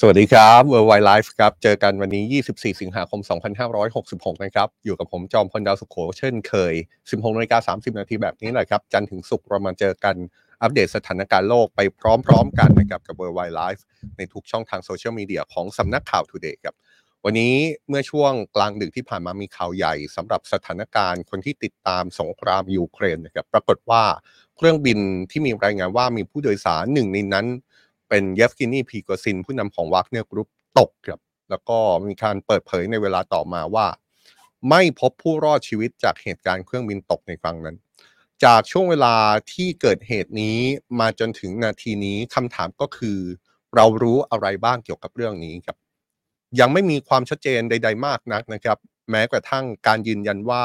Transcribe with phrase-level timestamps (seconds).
[0.00, 3.20] สวัสดีครับ Worldwide Life ครับ เจอกันวันนี้ 24 สิงหาคม
[3.82, 6.74] 2566 นะครับ อยู่กับผมจอมพลดาวสุขโขเช่นเคย
[7.04, 10.16] 16นาฬิกา30 นาทีแบบนี้แหละครับ จันถึงศุกร์เรามาเจอกัน
[10.62, 13.82] อัปเดตสถานการณ์โลกไปพร้อมๆกันนะครับกับ Worldwide Life
[14.16, 16.74] ในทุกช่องทางโซเชียลมีเดียของสำนักข่าว Today ครับ
[17.24, 17.54] วันนี้
[17.88, 24.02] เมื่อช่วงกลางดึกที่ผ่านมามีข่าวใหญ่สำหรับสถานการณ์คนที่ติดตามสงครามยูเครนนะครับ ปรากฏว่า
[24.56, 24.98] เครื่องบิน
[25.30, 27.46] ที่มีรายงานว่ามีผู้โดยสารหนึ่งในนั้น
[28.08, 30.48] เป็นเยฟเกนีพรีโกซิน ผู้นำของวักเนอร์กรุ๊ป
[30.78, 31.20] ตกครับ
[31.50, 33.86] แล้วก็มีการเปิดเผยในเวลาต่อมาว่า
[34.68, 37.76] ไม่พบผู้รอดชีวิตจากเหตุการณ์เครื่องบินตกในครั้งนั้น
[38.44, 39.14] จากช่วงเวลา
[39.52, 40.58] ที่เกิดเหตุนี้
[41.00, 43.18] มาจนถึงนาทีนี้คำถามก็คือ
[43.74, 45.76] เรารู้อะไรบ้างเกี่ยวกับเรื่องนี้ครับ
[46.60, 48.78] ยังไม่มีความชัดเจนใด ๆ มากนักนะครับ
[49.10, 50.64] แม้กระทั่งการยืนยันว่า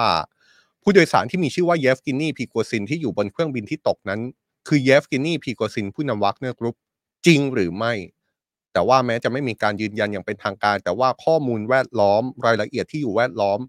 [0.81, 4.21] ผู้โดยสารที่มีชื่อว่าเยฟเกนีพรีโกซินที่อยู่บนเครื่องบินที่ตกนั้น
[4.67, 6.75] คือเยฟเกนีพรีโกซินผู้นำวักเนอร์กรุ๊ป
[7.25, 7.93] จริงหรือไม่
[8.73, 13.59] แต่ว่าแม้จะไม่มีการยืนยันอย่างเป็นทางการ แต่ว่าข้อมูลแวดล้อมรายละเอียดที่อยู่แวดล้อม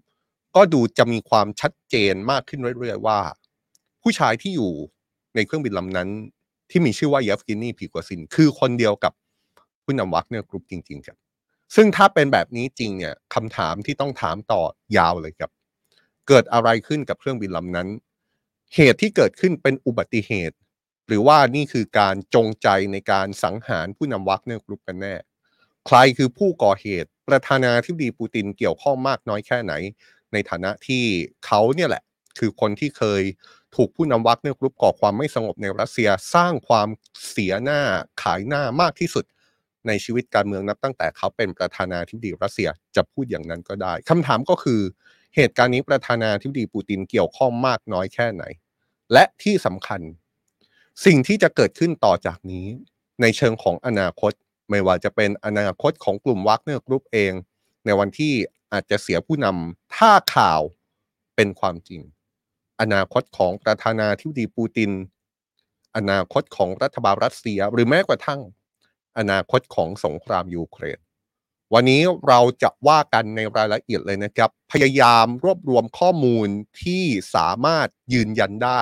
[0.55, 3.19] ก็ดูจะมีความชัดเจนมากขึ้นเรื่อยๆว่า
[4.01, 4.73] ผู้ชายที่อยู่
[5.35, 6.09] ในเครื่องบินลำนั้น
[6.69, 9.13] ที่มีชื่อว่าเยฟเกนีพรีโกซิน คือคนเดียวกับ
[9.83, 11.17] ผู้นำวักเนอร์กรุ๊ปจริงๆครับ
[11.75, 14.61] ซึ่งถ้าเป็นแบบนี้จริงเนี่ยคำถามที่ต้องถามต่อ
[14.97, 15.51] ยาวเลยครับ
[16.27, 17.87] เกิดอะไรขึ้นกับเครื่องบินลำนั้น
[18.75, 20.55] เหตุที่เกิดขึ้นเป็นอุบัติเหตุ
[21.07, 25.15] หรือว่านี่คือการจงใจในการสังหารผู้นำวักเนอร์กรุ๊ปกันแน่
[25.87, 29.73] ใครคือผู้ก่อเหตุประธานาธิบดีปูตินเกี่ยวข้องมากน้อยแค่ไหน
[30.33, 31.03] ในฐานะที่
[31.45, 32.03] เขาเนี่ยแหละ
[32.39, 33.21] คือคนที่เคย
[33.75, 36.87] ถูกผู้นำวักเนอร์กรุ๊ปก่อความไม่สงบในรัสเซียสร้างความ
[37.29, 37.81] เสียหน้า
[38.23, 39.25] ขายหน้ามากที่สุด
[39.87, 44.81] ในชีวิตการเมืองนับตั้งแต่เขาเป็นประธานาธิบดีรัสเซียจะพูดอย่างนั้นก็ได้คำถามก็คือ
[45.35, 48.43] เหตุการณ์นี้ประธานาธิบดีปูตินเกี่ยวข้องมากน้อยแค่ไหน
[49.13, 50.01] และที่สำคัญ
[51.03, 52.67] สิ่งที่จะเกิดขึ้นต่อจากนี้
[53.21, 54.31] ในเชิงของอนาคต
[54.69, 57.33] ไม่ว่าจะเป็นอนาคตของกลุ่มวักเนอร์กรุ๊ปเอง
[57.85, 58.33] ในวันที่
[58.71, 60.61] อาจจะเสียผู้นำถ้าข่าว
[61.35, 62.01] เป็นความจริง
[62.81, 64.91] อนาคตของประธานาธิบดีปูติน
[65.95, 68.41] อนาคตของรัฐบาลรัสเซีย หรือแม้กระทั่ง
[69.17, 70.99] อนาคตของสงครามยูเครน
[71.73, 76.47] วันนี้เราจะว่ากันในรายละเอียดเลยนะครับ พยายามรวบรวมข้อมูล
[76.83, 77.03] ที่
[77.35, 78.81] สามารถยืนยันได้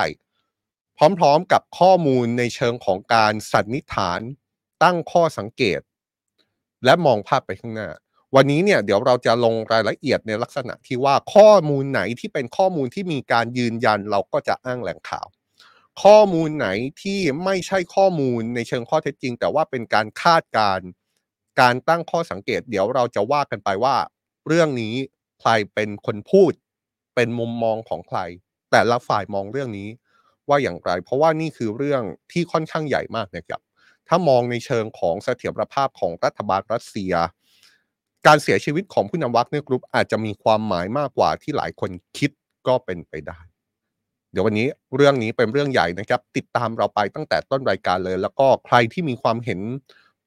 [0.98, 4.20] พร้อมๆกับข้อมูลในเชิงของการสันนิษฐาน
[4.82, 5.80] ตั้งข้อสังเกต
[6.84, 7.88] และมองภาพไปข้างหน้า
[8.34, 15.26] วันนี้เนี่ยเดี๋ยวเราจะลงรายละเอียดในลักษณะที่ว่าข้อมูลไหนที่เป็นข้อมูลที่มีการยืนยันเราก็จะอ้างแหล่งข่าว
[16.02, 16.68] ข้อมูลไหน
[17.02, 20.86] ที่ไม่ใช่ข้อมูลในเชิงข้อเท็จจริง แต่ว่าเป็นการคาดการ์
[21.60, 23.96] การตั้งข้อสังเกต เดี๋ยวเราจะว่ากันไปว่า
[24.48, 24.94] เรื่องนี้
[25.40, 26.52] ใครเป็นคนพูด
[27.14, 28.18] เป็นมุมมองของใคร
[28.70, 29.88] แต่ละฝ่ายมองเรื่องนี้
[30.48, 33.60] ว่าอย่างไร เพราะว่านี่คือเรื่องที่ค่อนข้างใหญ่มากนะครับ
[34.08, 37.12] ถ้ามองในเชิงของเสถียรภาพของรัฐบาลรัสเซีย
[38.26, 42.30] การเสียชีวิตของผู้นำวักเนกรุ๊ปอาจจะมีความหมายมากกว่าที่หลายคนคิด
[42.66, 43.40] ก็เป็นไปได้
[44.32, 49.60] เดี๋ยววันนี้เรื่องนี้เป็นเรื่องใหญ่นะครับ ติดตามเราไปตั้งแต่ต้นรายการเลย แล้วก็ใครที่มีความเห็น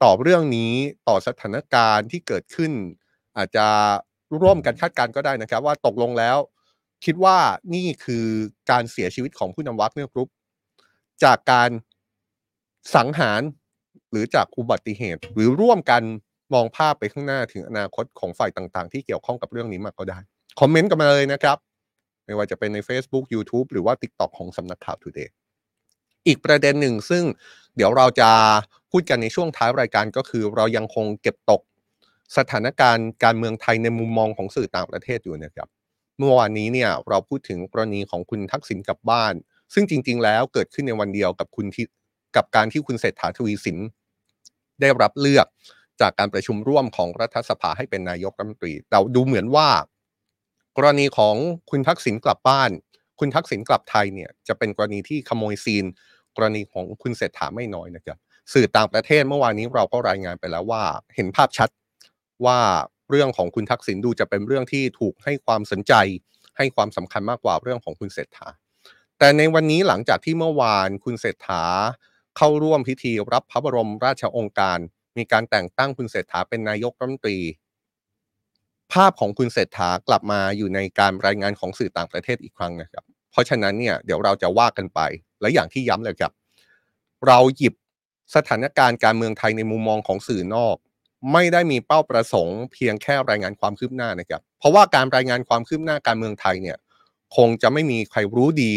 [0.03, 0.73] ต่อเรื่องนี้
[1.07, 2.71] ต่อสถานการณ์ที่เกิดขึ้น
[3.37, 3.67] อาจจะ
[4.41, 6.37] ร่วมกันคาดการณ์ก็ได้นะครับ ว่าตกลงแล้ว
[7.05, 7.37] คิดว่า
[7.73, 8.25] นี่คือ
[8.71, 10.29] การเสียชีวิตของผู้นำวักเนอร์กรุ๊ป
[11.23, 11.69] จากการ
[12.95, 13.41] สังหาร
[14.11, 16.01] หรือจากอุบัติเหตุ หรือร่วมกัน
[16.53, 20.19] มองภาพไปข้างหน้าถึงอนาคตของฝ่ายต่างๆ ที่เกี่ยวข้องกับเรื่องนี้มาก็ได้
[20.59, 21.57] คอมเมนต์กันมาเลยนะครับ
[22.25, 25.29] ไม่ว่าจะเป็นใน Facebook YouTube หรือว่า TikTok ของสำนักข่าว Today
[26.27, 27.23] อีกประเด็นหนึ่งซึ่ง
[27.75, 28.29] เดี๋ยวเราจะ
[28.91, 31.61] พูดกันในช่วงท้ายรายการก็คือ เรายังคงเก็บตก
[32.37, 35.67] สถานการณ์การเมืองไทยในมุมมองของสื่อต่างประเทศอยู่นะครับ
[36.17, 39.33] เมื่อวานนี้เนี่ยเราพูดถึงกรณีของคุณทักษิณกลับบ้าน
[39.73, 41.85] ซึ่งจริง ๆ แล้วเกิดขึ้นในวันเดียวกับคุณที่
[42.35, 43.77] กับการที่คุณเศรษฐาทวีสิน
[44.81, 45.47] ได้รับเลือก
[46.01, 49.69] จากการประชุมร่วมของรัฐสภาให้เป็นนายกรัฐมนตรีแต่ดูเหมือนว่า
[50.77, 51.35] กรณีของ
[51.69, 52.71] คุณทักษิณกลับบ้าน
[53.19, 55.85] คุณทักษิณกลับไทยเนี่ยจะเป็นกรณีที่ขโมยซีน
[56.35, 58.17] กรณีของคุณเศรษฐาไม่น้อยนะครับ
[58.53, 60.83] สื่อต่างประเทศเมื่อวานนี้เราก็รายงานไปแล้วว่า
[61.15, 61.69] เห็นภาพชัด
[62.45, 62.59] ว่า
[63.09, 65.93] เรื่องของคุณทักษิณดูจะเป็นเรื่องที่ถูกให้ความสนใจ
[66.57, 68.47] ให้ความสำคัญมากกว่าเรื่องของคุณเศรษฐา
[69.19, 71.63] แต่ในวันนี้หลังจากที่เมื่อวานคุณเศรษฐา
[72.37, 74.79] เข้าร่วมพิธีรับพระบรมราชโองการ
[75.17, 77.39] มีการแต่งตั้งคุณเศรษฐาเป็นนายกรัฐมนตรี
[78.93, 84.99] ภาพของคุณเศรษฐากลับมาอยู่ในการรายงานของสื่อต่างประเทศอีกครั้งนะครับ เพราะฉะนั้นเนี่ยเดี๋ยวเราจะว่ากันไป
[85.41, 86.31] และอย่างที่ย้ำเลยครับ
[87.27, 87.73] เราหยิบ
[88.35, 90.77] สถานการณ์การเมืองไทยในมุมมองของสื่อนอก
[91.33, 96.77] ไม่ได้มีเป้าประสงค์ เพียงแค่รายงานความคืบหน้านะครับ เพราะว่าการรายงานความคืบหน้าการเมืองไทยเนี่ย
[97.37, 98.73] คงจะไม่มีใครรู้ดี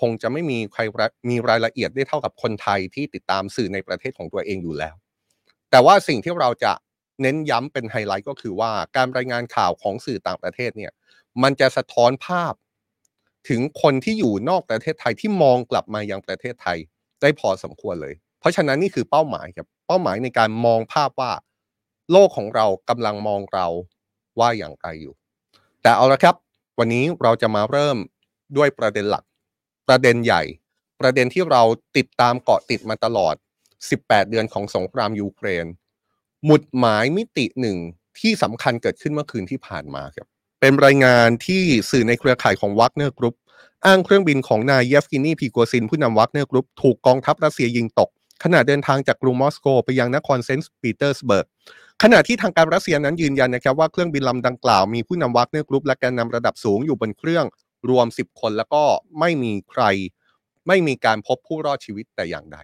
[0.00, 0.82] คงจะไม่มีใคร
[1.28, 4.94] มีรายละเอียดได้เท่ากับคนไทยที่ติดตามสื่อในประเทศของตัวเองอยู่แล้ว
[5.70, 6.72] แต่ว่าสิ่งที่เราจะ
[7.22, 10.92] เน้นย้ำเป็นไฮไลท์ก็คือว่าการรายงานข่าวของสื่อต่างประเทศเนี่ย
[11.42, 12.54] มันจะสะท้อนภาพ
[13.48, 16.78] ถึงคนที่อยู่นอกประเทศไทยที่มองกลับมายังประเทศไทย
[17.20, 21.30] ได้พอสมควรเลย เพราะฉะนั้นนี่คือเป้าหมายครับเป้าหมายในการมองภาพว่า
[22.10, 23.66] โลกของเรากำลังมองเรา
[24.38, 25.14] ว่าอย่างไรอยู่
[25.82, 26.34] แต่เอาละครับ
[26.78, 27.96] วันนี้เราจะมาเริ่ม
[28.56, 29.24] ด้วยประเด็นหลัก
[29.88, 30.42] ประเด็นใหญ่
[31.00, 31.62] ประเด็นที่เรา
[31.96, 33.34] ติดตามเกาะติดมาตลอด
[33.82, 35.66] 18 เดือนของสงครามยูเครน
[36.44, 37.78] หมุดหมายมิติหนึ่ง
[38.20, 40.26] ที่สำคัญเกิดขึ้นเมื่อคืนที่ผ่านมาครับ
[40.60, 43.36] เป็นรายงานที่สื่อในเครือข่ายของวักเนอร์กรุ๊ป
[43.86, 48.10] อ้างเครื่องบินของนายเยฟเกนี พรีโกซินผู้นำวักเนอร์กรุ๊ปถูกกองทัพรัสเซียยิงตก
[48.42, 51.46] ขณะเดินทางจากกรุงมอสโกไปยังนครเซนต์ปีเตอร์สเบิร์ก
[52.04, 57.44] ขณะที่ทางการรัสเซียนั้นยืนยันนะครับว่าเครื่องบินลำดังกล่าวมีผู้นำวักเนอร์กรุ๊ปและแกนนำระดับสูงอยู่บนเครื่อง
[57.90, 58.82] รวม 10 คนแล้วก็
[59.20, 59.82] ไม่มีใคร
[60.66, 62.58] ไม่มีการพบผู้รอดชีวิตแต่อย่างใด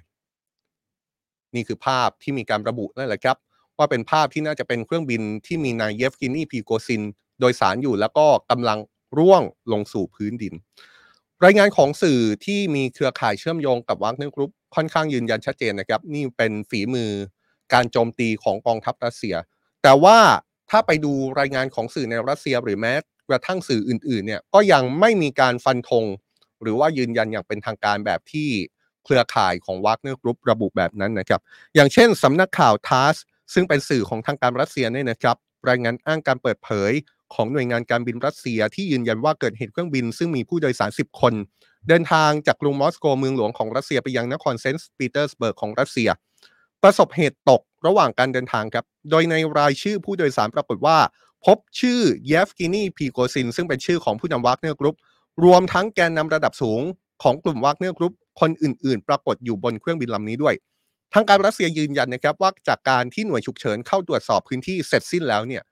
[1.55, 3.37] นี่คือภาพที่มีการระบุนั่นแหละครับ
[3.79, 7.02] ว่าเป็นภาพที่น่าจะเป็นเครื่องบินที่มีนายเยฟเกนี พรีโกซิน
[7.40, 8.79] โดยสารอยู่แล้วก็กำลัง
[9.19, 9.43] ร่วง
[9.73, 10.55] ลงสู่พื้นดิน
[11.44, 17.11] รายงานของสื่อที่มีเครือข่ายเชื่อมโยงกับวักเนอร์กรุ๊ปค่อนข้างยืนยันชัดเจนนะครับ นี่เป็นฝีมือ
[17.73, 19.35] การโจมตีของกองทัพรัสเซีย
[19.82, 20.19] แต่ว่า
[20.70, 22.93] ถ้าไปดูรายงานของสื่อในรัสเซียหรือแม้
[23.29, 26.05] กระทั่งสื่ออื่นๆเนี่ยก็ยังไม่มีการฟันธง
[26.62, 28.49] หรือว่ายืนยันอย่างเป็นทางการแบบที่
[29.05, 31.41] เครือข่ายของวักเนอร์กรุ๊ประบุแบบนั้นนะครับ
[31.75, 33.15] อย่างเช่นสำนักข่าวทาสส์
[33.55, 35.37] ซึ่งเป็นสื่อของทางการรัสเซียเนี่ยนะครับ
[35.69, 36.93] รายงานอ้างการเปิดเผย
[37.35, 41.35] ของหน่วยงานการบินรัสเซีย ที่ยืนยันว่าเกิดเหตุเครื่องบิน ซึ่งมีผู้โดยสาร 10 คน
[41.88, 46.09] เดินทางจากกรุงมอสโกเมืองหลวงของรัสเซียไปยังนครเซนต์ปีเตอร์สเบิร์กของรัสเซีย
[46.83, 50.99] ประสบเหตุตกระหว่างการเดินทางครับ โดยในรายชื่อผู้โดยสารปรากฏว่า
[51.45, 54.97] พบชื่อเยฟเกนี พรีโกซิน ซึ่งเป็นชื่อของผู้นำวักเนอร์กรุ๊ป
[55.45, 56.83] รวมทั้งแกนนำระดับสูง
[57.23, 60.55] ของกลุ่มวักเนอร์กรุ๊ปคนอื่น ๆ ปรากฏอยู่บนเครื่องบินลำนี้ด้วย
[61.15, 65.63] ทางการรัสเซียยืนยันนะครับว่าจากการที่หน่วยฉุกเฉินเข้าตรวจสอบพื้นที่เสร็จสิ้นแล้วเนี่ย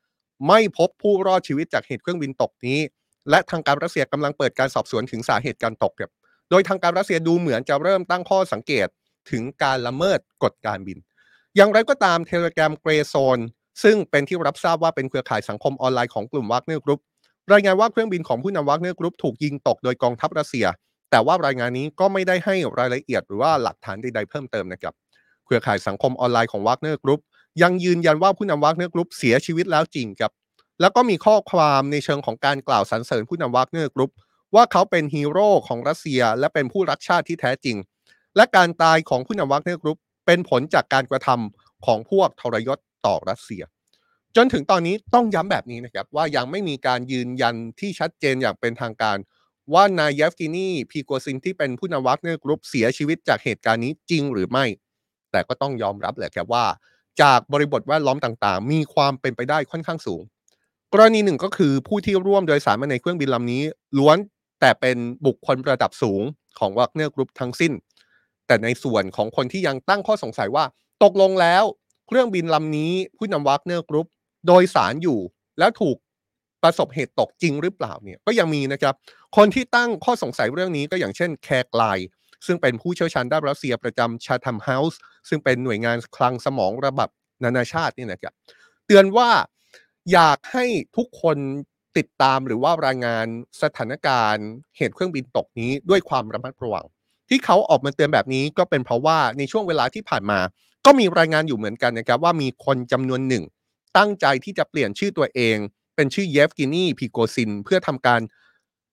[0.49, 2.81] ไม่พบผู้รอดชีวิตจากเหตุเครื่องบินตกนี้
[3.31, 6.11] และทางการรัสเซียกำลังเปิดการสอบสวนถึงสาเหตุการตกครับ
[6.51, 8.89] โดยทางการรัสเซียดูเหมือนจะเริ่มตั้งข้อสังเกต
[9.31, 10.99] ถึงการละเมิดกฎการบิน
[11.57, 13.39] อย่างไรก็ตาม Telegram Grey Zone
[13.83, 17.01] ซึ่งเป็นที่รับทราบว่าเป็นเครือข่ายสังคมออนไลน์ของกลุ่มวักเนอร์กรุ๊ป
[17.53, 20.67] รายงานว่าเครื่องบินของผู้นำวักเนอร์กรุ๊ปถูกยิงตกโดยกองทัพรัสเซีย
[21.11, 24.95] แต่ว่ารายงานนี้ก็ไม่ได้ให้รายละเอียดหรือว่าหลักฐานใดๆเพิ่มเติมนะครับ
[25.45, 27.21] เครือข่ายสังคมออนไลน์ของวักเนอร์กรุ๊ป
[27.63, 30.33] ยังยืนยันว่าผู้นำวักเนอร์กรุ๊ปเสียชีวิตแล้วจริงครับ
[30.81, 34.13] แล้วก็มีข้อความในเชิงของการกล่าวสรรเสริญผู้นำวักเนอร์กรุ๊ป
[34.55, 37.77] ว่าเขาเป็นฮีโร่ของรัสเซีย และเป็นผู้รักชาติที่แท้จริง
[38.37, 43.63] และการตายของผู้นำวักเนอร์กรุ๊ปเป็นผลจากการกระทำของพวกทรยศต่อรัสเซีย
[44.37, 49.17] จนถึงตอนนี้ต้องย้ำแบบนี้นะครับ ว่ายังไม่มีการยืนยันที่ชัดเจนอย่างเป็นทางการ
[49.75, 54.65] ว่านายเยฟเกนี พรีโกซินที่เป็นผู้นำวักเนอร์กรุ๊ปเสียชีวิตจากเหตุการณ์นี้จริงหรือไม่
[55.31, 56.65] แต่ก็ต้องยอมรับแหละครับว่า
[57.23, 60.23] จากบริบทแวดล้อมต่างๆ มีความเป็นไปได้ค่อนข้างสูง
[60.93, 63.63] กรณีหนึ่งก็คือผู้ที่ร่วมโดยสารมาในเครื่องบินลำนี้
[63.99, 64.19] ล้วน
[64.61, 64.97] แต่เป็น
[65.27, 66.23] บุคคลระดับสูง
[66.59, 67.73] ของวักเนอร์กรุ๊ปทั้งสิ้น
[68.47, 70.65] แต่ในส่วนของคนที่ยังตั้งข้อสงสัยว่า
[71.05, 71.65] ตกลงแล้ว
[72.07, 74.09] เครื่องบินลำนี้ผู้นำวักเนอร์กรุ๊ป
[74.47, 75.19] โดยสารอยู่
[75.59, 75.97] แล้วถูก
[76.63, 78.95] ประสบเหตุตกจริงหรือเปล่าเนี่ยก็ยังมีนะครับ
[79.37, 81.83] คนที่ตั้งข้อสงสัยเรื่องนี้ก็อย่างเช่นเคียร์ไจลส์
[82.47, 87.11] ซึ่งเป็นผู้เชี่ยวชาญด้านรัสเซียประจำ Chatham House ซึ่งเป็นหน่วยงานคลังสมองระดับ
[87.45, 88.35] นานาชาตินี่นะครับ
[88.87, 89.31] เตือนว่า
[90.13, 90.65] อยากให้
[90.97, 91.39] ทุกคน
[91.97, 93.27] ติดตามหรือว่ารายงาน
[93.63, 96.87] สถานการณ์เหตุเครื่องบินตกนี้ด้วยความระมัดระวัง
[97.29, 100.39] ที่เขาออกมาเตือนแบบนี้ก็เป็นเพราะว่าในช่วงเวลาที่ผ่านมา
[100.87, 103.45] ก็มีรายงานอยู่เหมือนกันนะครับว่ามีคนจำนวนหนึ่ง
[103.97, 105.57] ตั้งใจที่จะเปลี่ยนชื่อตัวเอง
[105.97, 108.21] เป็นชื่อเยฟเกนี พรีโกซิน เพื่อทำการ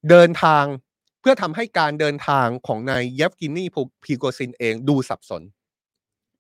[0.10, 0.66] เดินทาง
[1.22, 3.66] เพื่อทำให้การเดินทางของนายเยฟเกนี
[4.04, 5.42] พรีโกซินเองดูสับสน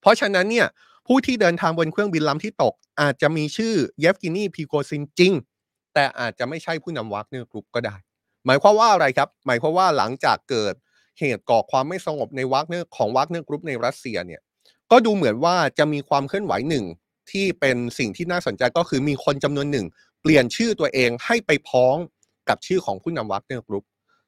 [0.02, 0.68] เพราะฉะนั้นเนี่ย
[1.08, 5.34] ผู้ที่เดินทางบนเครื่องบินลำที่ตก อาจจะมีชื่อเยฟเกนี พรีโกซินจริง
[5.94, 7.96] แต่อาจจะไม่ใช่ผู้นำวักเนอร์กรุ๊ปก็ได้
[8.46, 10.74] หมายความว่าอะไรครับ หมายความว่าหลังจากเกิด
[11.20, 14.42] เหตุก่อความไม่สงบในวักเนอร์ของวักเนอร์กรุ๊ปในรัสเซียเนี่ย
[14.92, 16.86] ก็ดูเหมือนว่าจะมีความเคลื่อนไหวหนึ่ง
[17.32, 19.86] ที่เป็นสิ่งที่น่าสนใจก็คือมีคนจำนวนหนึ่ง
[20.22, 21.96] เปลี่ยนชื่อตัวเองให้ไปพ้อง
[22.50, 23.86] กับชื่อของผู้นำวักเนอร์กรุ๊ป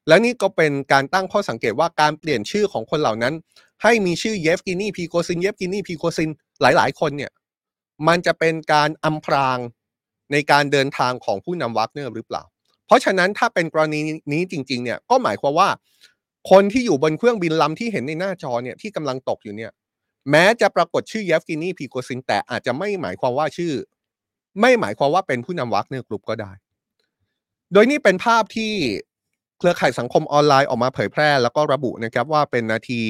[0.08, 3.34] และนี่ก็เป็นการตั้งข้อสังเกตว่าการเปลี่ยนชื่อของคนเหล่านั้น
[3.82, 7.32] ให้มีชื่อเยฟเกนี พรีโกซินเยฟเกนี พรีโกซินหลาย ๆ คนเนี่ย
[8.08, 9.58] มันจะเป็นการอำพราง
[10.32, 12.42] ในการเดินทางของผู้นำวักเนอร์หรือเปล่า
[12.86, 14.00] เพราะฉะนั้นถ้าเป็นกรณี
[14.32, 15.68] นี้จริง ๆ เนี่ยก็หมายความว่า
[16.50, 19.72] คนที่อยู่บนเครื่องบินลำที่เห็นในหน้าจอเนี่ยที่กำลังตกอยู่เนี่ย
[20.30, 23.72] แม้จะปรากฏชื่อเยฟเกนี พรีโกซินแต่อาจจะไม่หมายความว่าชื่อ
[24.60, 26.52] ไม่หมายความว่าเป็นผู้นำวักเนอร์กรุ๊ปก็ได้
[27.72, 28.72] โดยนี่เป็นภาพที่
[29.58, 33.02] เครือข่ายสังคมออนไลน์ออกมาเผยแพร่ แล้วก็ระบุนะครับว่าเป็นนาที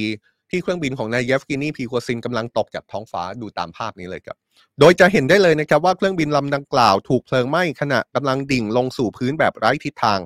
[0.50, 4.36] ที่เครื่องบินของนายเยฟกินีพรีโกซินกำลังตกจากท้องฟ้าดูตามภาพนี้เลยครับ
[4.80, 10.18] โดยจะเห็นได้เลยนะครับว่าเครื่องบินลำดังกล่าวถูกเพลิงไหม้ขณะกำลังดิ่งลงสู่พื้นแบบไร้ทิศทาง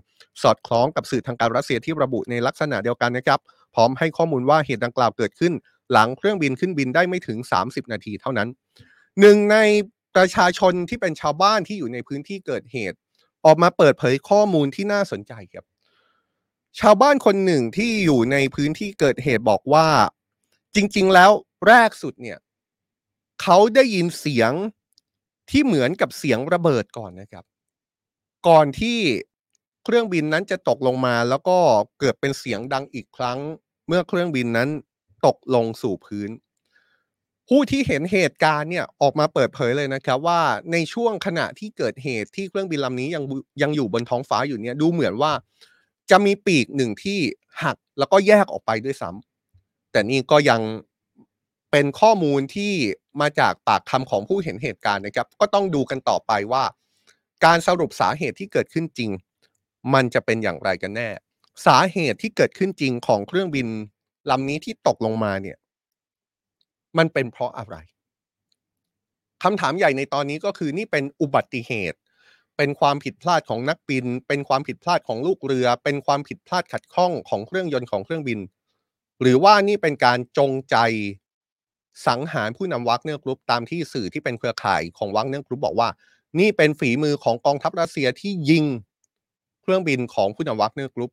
[0.42, 3.40] สอดคล้องกับสื่อทางการรัสเซียที่ระบุในลักษณะเดียวกันนะครับ
[3.74, 5.52] พร้อมให้ข้อมูลว่าเหตุดังกล่าวเกิดขึ้น
[5.92, 8.48] หลังเครื่องบินขึ้นบินได้ไม่ถึง 30 นาทีเท่านั้น
[9.20, 9.56] หนึ่งใน
[10.16, 12.96] ประชาชนที่เป็นชาวบ้านที่อยู่ในพื้นที่เกิดเหตุ
[13.44, 15.64] ออกมาเปิดเผยข้อมูลที่น่าสนใจครับ
[16.80, 19.86] ชาวบ้านคนหนึ่งที่อยู่ในพื้นที่เกิดเหตุบอกว่า
[20.74, 21.30] จริง ๆ แล้ว
[21.66, 22.38] แรกสุดเนี่ย
[23.40, 24.52] เขาได้ยินเสียง
[25.50, 27.44] ที่เหมือนกับเสียงระเบิดก่อนนะครับ
[28.48, 28.98] ก่อนที่
[29.84, 31.58] เครื่องบินนั้นจะตกลงมาแล้วก็
[32.00, 33.38] เกิดเป็นเสียงดังอีกครั้ง
[33.86, 34.68] เมื่อเครื่องบินนั้น
[35.26, 36.30] ตกลงสู่พื้น
[37.48, 40.40] ผู้ที่เห็นเหตุการณ์เนี่ยออกมาเปิดเผยเลยนะครับ ว่า
[40.72, 43.24] ในช่วงขณะที่เกิดเหตุที่เครื่องบินลำนี้ยัง
[43.62, 45.32] ยังอยู่บนท้องฟ้าอยู่เนี่ยดูเหมือนว่า
[46.10, 47.18] จะมีปีกหนึ่งที่
[47.62, 50.60] หักแล้วก็แยกออกไปด้วยซ้ำแต่นี่ก็ยัง
[51.70, 52.72] เป็นข้อมูลที่
[53.20, 56.64] มาจากปากคำของผู้เห็นเหตุการณ์นะครับ ก็ต้องดูกันต่อไปว่า
[57.44, 59.10] การสรุปสาเหตุที่เกิดขึ้นจริง
[59.94, 61.08] มันจะเป็นอย่างไรกันแน่
[61.66, 63.68] สาเหตุที่เกิดขึ้นจริงของเครื่องบิน
[64.30, 65.58] ลำนี้ที่ตกลงมาเนี่ย
[66.98, 67.76] มันเป็นเพราะอะไร
[69.42, 71.98] คำถามใหญ่ในตอนนี้ก็คือนี่เป็นอุบัติเหตุ
[72.56, 78.38] เป็นความผิดพลาดของนักบิน เป็นความผิดพลาดของลูกเรือ เป็นความผิดพลาดขัดข้องของเครื่องยนต์ของเครื่องบิน
[79.20, 80.76] หรือว่านี่เป็นการจงใจ
[82.06, 85.88] สังหารผู้นำวักเนอร์กรุ๊ปตามที่สื่อที่เป็นเครือข่ายของวักเนอร์กรุ๊ปบอกว่า
[86.40, 88.64] นี่เป็นฝีมือของกองทัพรัสเซียที่ยิง
[89.62, 91.10] เครื่องบินของผู้นำวักเนอร์กรุ๊ป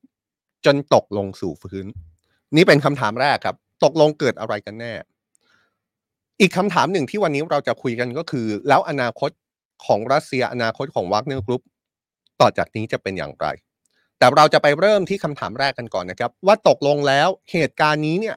[0.65, 1.85] จนตกลงสู่พื้น
[2.55, 4.93] นี่เป็นคำถามแรกครับ ตกลงเกิดอะไรกันแน่
[6.39, 9.31] อีกคำถามหนึ่งที่วันนี้เราจะคุยกันก็คือ แล้วอนาคต
[9.85, 11.61] ของรัสเซียอนาคตของวักเนอร์กรุ๊ป
[12.41, 13.47] ต่อจากนี้จะเป็นอย่างไร
[14.17, 18.35] แต่เราจะไปเริ่มที่คำถามแรกกันก่อนนะครับ ว่าตกลงแล้วเหตุการณ์นี้เนี่ย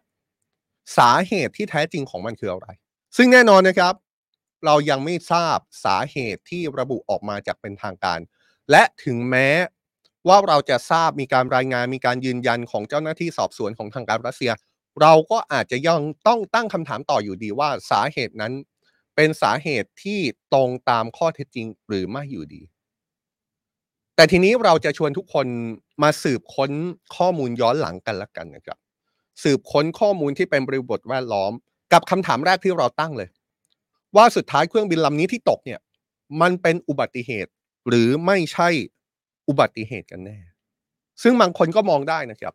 [0.98, 2.68] สาเหตุที่แท้จริงของมันคืออะไร
[3.16, 3.94] ซึ่งแน่นอนนะครับ
[4.66, 8.18] เรายังไม่ทราบสาเหตุที่ระบุออกมาจากเป็นทางการ
[8.70, 9.48] และถึงแม้
[10.28, 14.52] ว่าเราจะทราบมีการรายงานมีการยืนยันของเจ้าหน้าที่สอบสวนของทางการรัสเซีย
[15.00, 18.52] เราก็อาจจะยังต้องตั้งคำถามต่ออยู่ดีว่าสาเหตุนั้น
[19.16, 20.20] เป็นสาเหตุที่
[20.52, 22.62] ตรงตามข้อเท็จจริงหรือไม่อยู่ดี
[24.16, 25.46] แต่ทีนี้เราจะชวนทุกคน
[26.02, 26.70] มาสืบค้น
[27.16, 28.78] ข้อมูลย้อนหลังกันละกันนะครับ
[29.42, 31.52] สืบค้นข้อมูลที่เป็นบริบทแวดล้อม
[31.92, 33.28] กับคำถามแรกที่เราตั้งเลย
[34.16, 35.80] ว่าสุดท้ายเครื่องบินลำนี้ที่ตกเนี่ย
[36.40, 37.50] มันเป็นอุบัติเหตุ
[37.88, 38.68] หรือไม่ใช่
[39.48, 40.38] อุบัติเหตุกันแน่
[41.22, 42.54] ซึ่งบางคนก็มองได้นะครับ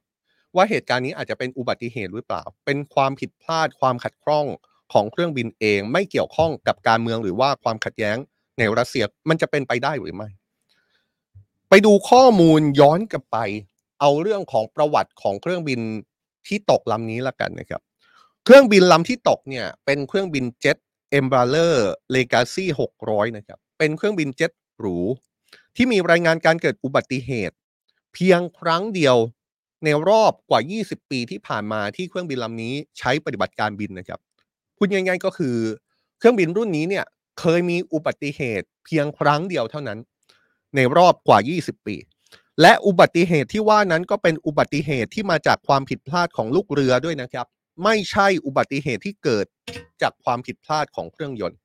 [0.55, 4.46] ว่าเหตุการณ์นี้อาจจะเป็นอุบัติเหตุหรือเปล่า เป็นความผิดพลาดความขัดข้อง
[4.94, 8.17] ของเครื่องบินเองไม่เกี่ยวข้องกับการเมืองหรือว่าความขัดแย้ง
[8.58, 10.29] ในรัสเซียมันจะเป็นไปได้หรือไม่
[11.70, 13.38] ไปดูข้อมูลย้อนกลับไป
[14.01, 15.79] เอาเรื่องของประวัติของเครื่องบิน
[16.48, 17.82] ที่ตกลำนี้ละกันนะครับ
[18.44, 20.78] เครื่องบินลำที่ตกเนี่ยเป็นเครื่องบินเจ็ต
[21.12, 24.98] เอมบราเลอร์เลกาซี่หกร้อยนะครับ เป็นเครื่องบินเจ็ตหรู
[25.75, 27.56] ที่มีรายงานการเกิดอุบัติเหตุ
[28.14, 29.16] เพียงครั้งเดียว
[29.84, 34.20] ในรอบกว่า 20 ปีที่ผ่านมาที่เครื่องบินลำนี้ใช้ปฏิบัติการบินนะครับ
[34.78, 35.56] พูดง่ายๆก็คือ
[36.18, 37.06] เครื่องบินรุ่นนี้เนี่ย
[37.40, 40.00] เคยมีอุบัติเหตุเพียงครั้งเดียวเท่านั้น
[40.75, 41.96] ในรอบกว่า 20 ปี
[42.62, 47.45] และอุบัติเหตุที่ว่านั้นก็เป็นอุบัติเหตุที่มาจากความผิดพลาดของลูกเรือด้วยนะครับ
[47.83, 49.45] ไม่ใช่อุบัติเหตุที่เกิด
[50.01, 51.57] จากความผิดพลาดของเครื่องยนต์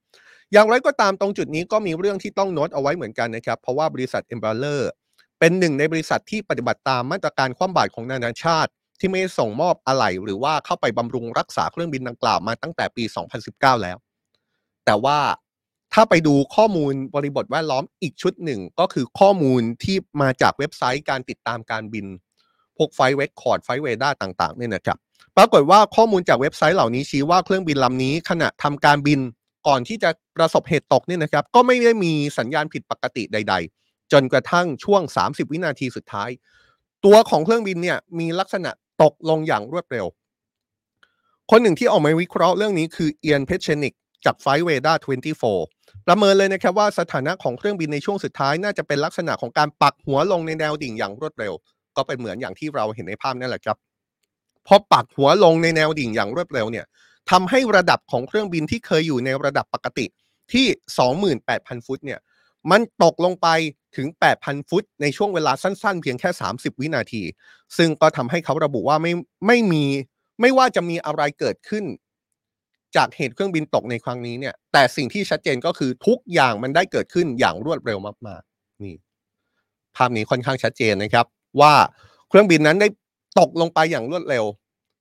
[0.52, 4.90] อย่างไรก็ตามตรงจุดนี้ก็มีเรื่องที่ต้องโน้ตเอาไว้เหมือนกันนะครับ เพราะว่าบริษัทเอมบาเลอร์
[5.38, 8.70] เป็นหนึ่งในบริษัทที่ปฏิบัติตามมาตรการคว่ำบาตรของนานาชาติ
[9.00, 13.04] ที่ไม่ส่งมอบอะไหล่หรือว่าเข้าไปบำรุงรักษาเครื่องบินดังกล่าวมาตั้งแต่ปี
[13.44, 13.97] 2019 แล้ว
[14.85, 15.18] แต่ว่า
[15.94, 22.06] ถ้าไปดูข้อมูลบริบทแวดล้อมอีกชุดหนึ่ง ก็คือข้อมูลที่มาจากเว็บไซต์การติดตามการบิน
[22.76, 24.99] พวก Flight Record Flightradar ต่างๆเนี่ยนะครับ
[25.37, 29.20] ปรากฏว่าข้อมูลจากเว็บไซต์เหล่านี้ชี้ว่าเครื่องบินลำนี้ขณะทำการบิน
[29.66, 36.30] ก่อนที่จะประสบเหตุตกเนี่ยนะครับ ก็ไม่ได้มีสัญญาณผิดปกติใด ๆ จนกระทั่งช่วง 30 วินาทีสุดท้าย
[37.04, 38.70] ตัวของเครื่องบินเนี่ยมีลักษณะ
[39.02, 40.06] ตกลงอย่างรวดเร็ว
[41.50, 43.94] คนหนึ่งที่ออกมาวิเคราะห์เรื่องนี้คือเอียนเพชเชนิก
[44.25, 44.95] จากไฟเวด้า
[45.50, 51.53] 24 ประเมินเลยนะครับว่าสถานะของเครื่องบินในช่วงสุดท้ายน่าจะเป็นลักษณะของการปักหัวลงในแนวดิ่งอย่างรวดเร็ว
[51.97, 53.77] ก็เป็นเหมือนอย่างที่เราเห็นในภาพนั่นแหละครับ
[54.67, 56.87] พอปักหัวลงในแนวดิ่งอย่างรวดเร็วเนี่ย
[57.31, 60.07] ทำให้ระดับของเครื่องบินที่เคยอยู่ในระดับปกติ
[60.53, 60.67] ที่
[61.27, 62.21] 28,000 ฟุตเนี่ย
[62.71, 63.49] มันตกลงไป
[63.97, 64.09] ถึง
[64.39, 67.23] 8,000 ฟุต ในช่วงเวลาสั้นๆ เพียงแค่ 30 วินาที
[67.77, 69.12] ซึ่งก็ทำให้เขาระบุว่าไม่
[69.47, 69.85] ไม่มี
[70.41, 71.85] ไม่ว่าจะมีอะไรเกิดขึ้น
[72.97, 78.94] จากเหตุเครื่องบินตกในครั้งนี้เนี่ย แต่สิ่งที่ชัดเจนก็คือทุกอย่างมันได้เกิดขึ้นอย่างรวดเร็วมากๆนี่
[79.97, 81.26] ภาพนี้ค่อนข้างชัดเจนนะครับ
[81.61, 81.73] ว่า
[82.28, 82.88] เครื่องบินนั้นได้
[83.38, 84.44] ตกลงไปอย่างรวดเร็ว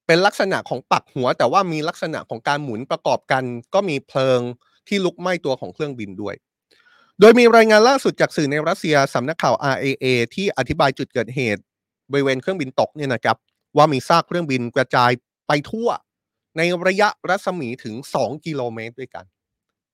[0.07, 3.43] เป็นลักษณะของปักหัว แต่ว่ามีลักษณะของการหมุนประกอบกัน
[3.73, 4.39] ก็มีเพลิง
[4.87, 6.35] ที่ลุกไหม้ตัวของเครื่องบินด้วย
[7.19, 10.05] โดยมีรายงานล่าสุดจากสื่อในรัสเซียสำนักข่าว RAA
[10.35, 11.61] ที่อธิบายจุดเกิดเหตุ
[12.11, 13.37] บริเวณเครื่องบินตกเนี่ยนะครับ
[13.77, 15.11] ว่ามีซากเครื่องบินกระจาย
[15.47, 15.89] ไปทั่ว
[16.57, 19.25] ในระยะรัศมีถึง 2 กิโลเมตรด้วยกัน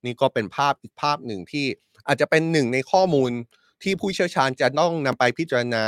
[0.06, 1.66] นี่ก็เป็นภาพอีกภาพหนึ่งที่
[2.08, 3.32] อาจจะเป็นหนึ่งในข้อมูล
[3.84, 5.84] ที่ผู้เชี่ยวชาญจะต้องนำไปพิจารณา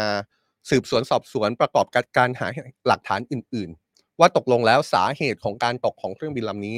[0.69, 2.47] สืบสวนสอบสวนประกอบกับการหา
[2.87, 6.77] หลักฐานอื่น ๆ ว่าตกลงแล้วสาเหตุของการตกของเครื่องบินลำนี้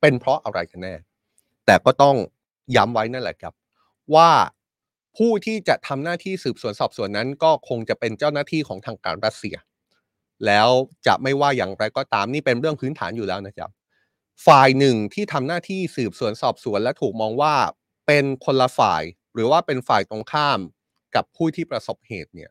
[0.00, 0.94] เป็นเพราะอะไรกันแน่
[1.66, 2.16] แต่ก็ต้อง
[2.76, 3.54] ย้ำไว้นั่นแหละครับ
[4.14, 4.30] ว่า
[5.16, 9.56] ผู้ที่จะทำหน้าที่สืบสวนสอบสวนนั้น ก็คงจะเป็นเจ้าหน้าที่ของทางการรัสเซีย
[10.46, 10.68] แล้ว
[11.06, 13.70] จะไม่ว่าอย่างไรก็ตามนี่เป็นเรื่องพื้นฐานอยู่แล้วนะครับ
[14.46, 17.54] ฝ่ายหนึ่งที่ทำหน้าที่สืบสวนสอบสวนและถูกมองว่า
[18.06, 19.02] เป็นคนละฝ่าย
[19.34, 20.60] หรือว่าเป็นฝ่ายตรงข้าม
[21.14, 22.50] กับผู้ที่ประสบเหตุเนี่ย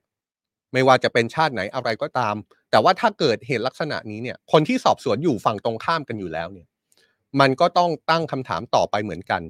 [0.73, 2.35] ไม่ว่าจะเป็นชาติไหนอะไรก็ตาม
[2.71, 6.67] แต่ว่าถ้าเกิดเหตุลักษณะนี้เนี่ย คนที่สอบสวนอยู่ฝั่งตรงข้ามกันอยู่แล้วเนี่ย
[7.39, 9.41] มันก็ต้องตั้งคำถามต่อไปเหมือนกัน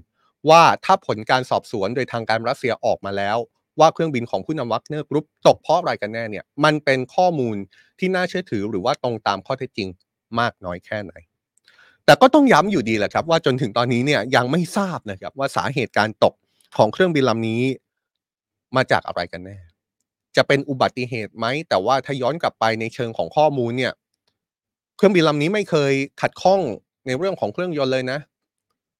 [0.49, 3.37] ว่าถ้าผลการสอบสวนโดยทางการรัสเซียออกมาแล้ว
[3.79, 7.55] ว่าเครื่องบินของผู้นำวัคเนอร์กรุ๊ปตกเพราะอะไรกันแน่เนี่ยมันเป็นข้อมูล
[7.99, 9.89] ที่น่าเชื่อถือหรือว่าตรงตามข้อเท็จจริง
[10.39, 11.13] มากน้อยแค่ไหน
[12.05, 16.33] แต่ก็ต้องย้ำอยู่ดีแหละครับ ว่าจนถึงตอนนี้เนี่ยยังไม่ทราบนะครับว่าสาเหตุการตก
[16.77, 17.61] ของเครื่องบินลำนี้
[18.75, 19.57] มาจากอะไรกันแน่
[20.35, 23.93] จะเป็นอุบัติเหตุไหม แต่ว่าถ้าย้อนกลับไปในเชิงของข้อมูลเนี่ย
[24.97, 26.61] เครื่องบินลำนี้ไม่เคยขัดข้อง
[27.05, 28.19] ในเรื่องของเครื่องยนต์เลยนะ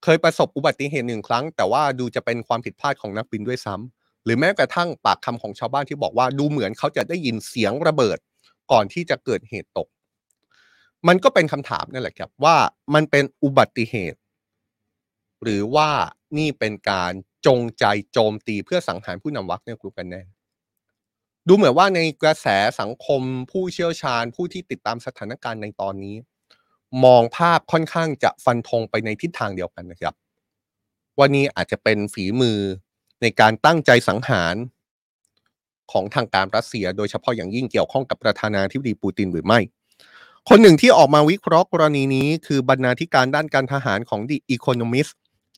[0.04, 8.18] เคยประสบอุบัติเหตุหนึ่งครั้ง แต่ว่าดูจะเป็นความผิดพลาดของนักบินด้วยซ้ำ หรือแม้กระทั่งปากคำของชาวบ้านที่บอกว่าดูเหมือนเขาจะได้ยินเสียงระเบิด
[8.72, 9.88] ก่อนที่จะเกิดเหตุตก
[11.08, 12.56] มันก็เป็นคำถามนั่นแหละครับว่า
[12.94, 14.18] มันเป็นอุบัติเหตุ
[15.42, 15.88] หรือว่า
[16.38, 17.12] นี่เป็นการ
[17.46, 20.22] จงใจโจมตีเพื่อสังหารผู้นำวักเนี่ยกลุ่กันแน่
[21.48, 22.46] ดูเหมือนว่าในกระแส
[22.80, 26.16] สังคมผู้เชี่ยวชาญผู้ที่ติดตามสถานการณ์ในตอนนี้
[27.04, 30.14] มองภาพค่อนข้างจะฟันธงไปในทิศทางเดียวกันนะครับ
[31.18, 32.58] ว่านี่อาจจะเป็นฝีมือ
[33.22, 34.56] ในการตั้งใจสังหาร
[35.92, 39.60] ของทางการรัสเซีย โดยเฉพาะอย่างยิ่งเกี่ยวข้องกับประธานาธิบดีปูตินหรือไม่
[40.48, 45.12] คนหนึ่งที่ออกมาวิเคราะห์กรณีนี้ คือบรรณาธิการด้านการทหารของ The Economist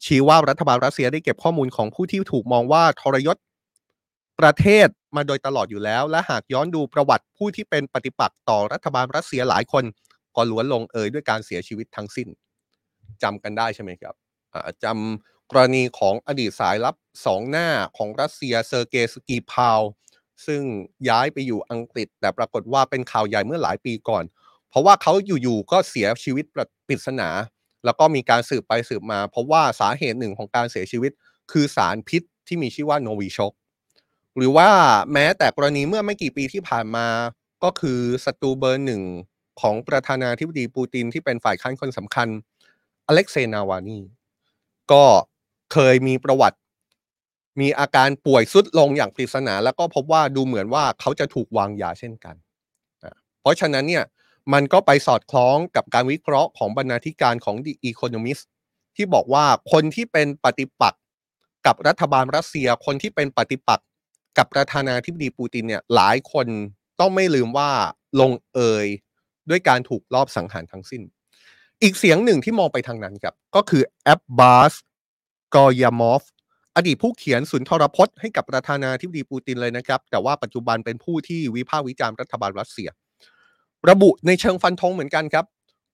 [0.05, 3.37] ชี้ว่ารัฐบาลรัสเซียได้เก็บข้อมูลของผู้ที่ถูกมองว่าทรยศ
[4.40, 9.85] ประเทศมาโดยตลอดอยู่แล้ว และหากย้อนดูประวัติผู้ที่เป็นปฏิปักษ์ต่อรัฐบาลรัสเซียหลายคน
[10.37, 12.29] ก็ล้วนลงเอยด้วยการเสียชีวิตทั้งสิ้น
[13.22, 14.14] จำกันได้ใช่ไหมครับ
[14.85, 16.95] จำ กรณีของอดีตสายลับ
[17.27, 19.81] สองหน้าของรัสเซียเซอร์เกย์สกีพาว
[20.47, 20.62] ซึ่ง
[21.09, 24.25] ย้ายไปอยู่อังกฤษ แต่ปรากฏว่าเป็นข่าวใหญ่เมื่อหลายปีก่อน
[24.71, 25.12] เพราะว่าเขา
[25.43, 26.45] อยู่ๆก็เสียชีวิต
[26.87, 27.29] ปริศนา
[27.85, 31.12] แล้วก็มีการสืบไปสืบมา เพราะว่าสาเหตุหนึ่งของการเสียชีวิต
[31.53, 33.53] คือสารพิษที่มีชื่อว่าโนวิชก
[34.37, 34.69] หรือว่า
[35.12, 37.07] แม้แต่กรณีเมื่อไม่กี่ปีที่ผ่านมา
[37.65, 39.03] ก็คือศัตรูเบอร์หนึ่ง
[39.61, 42.29] ของประธานาธิบดีปูตินที่เป็นฝ่ายค้านคนสำคัญ
[43.07, 43.99] อเล็กเซนาวานี
[44.93, 45.05] ก็
[45.73, 46.59] เคยมีประวัติ
[47.61, 52.35] มีอาการป่วยสุดลงอย่างปริศนา แล้วก็พบว่าดูเหมือนว่าเขาจะถูกวางยาเช่นกัน
[53.41, 54.05] เพราะฉะนั้นเนี่ย
[54.53, 58.45] มันก็ไปสอดคล้องกับการวิเคราะห์ของบรรณาธิการของ The Economist
[58.97, 61.01] ที่บอกว่าคนที่เป็นปฏิปักษ์
[61.67, 63.87] กับรัฐบาลรัสเซีย คนที่เป็นปฏิปักษ์
[64.39, 66.47] กับประธานาธิบดีปูตินเนี่ยหลายคน
[67.01, 67.71] ต้องไม่ลืมว่า
[68.21, 68.87] ลงเอย
[69.51, 71.03] ด้วยการถูกลอบสังหารทั้งสิ้น
[71.83, 74.75] อีกเสียงหนึ่งที่มองไปทางนั้นครับ ก็คือแอบบาส
[75.55, 76.23] กอยามอฟ
[76.77, 82.88] อดีตผู้เขียนสุนทรพจน์ให้กับประธานาธิบดีปูตินเลยนะครับ แต่ว่าปัจจุบันเป็นผู้ที่วิพากษ์วิจารณ์รัฐบาลรัสเซีย
[83.91, 85.45] ระบุในเชิงฟันธงเหมือนกันครับ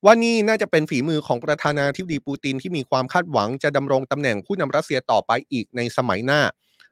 [0.05, 6.41] ว่านี่น่าจะเป็นฝีมือของประธานาธิบดีปูตินที่มีความคาดหวังจะดำรงตำแหน่งผู้นำรัสเซียต่อไปอีกในสมัยหน้า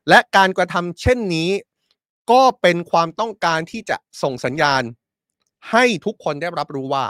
[0.09, 1.50] และการกระทำเช่นนี้
[2.31, 4.83] ก็เป็นความต้องการที่จะส่งสัญญาณ
[5.70, 7.07] ให้ทุกคนได้รับรู้ว่า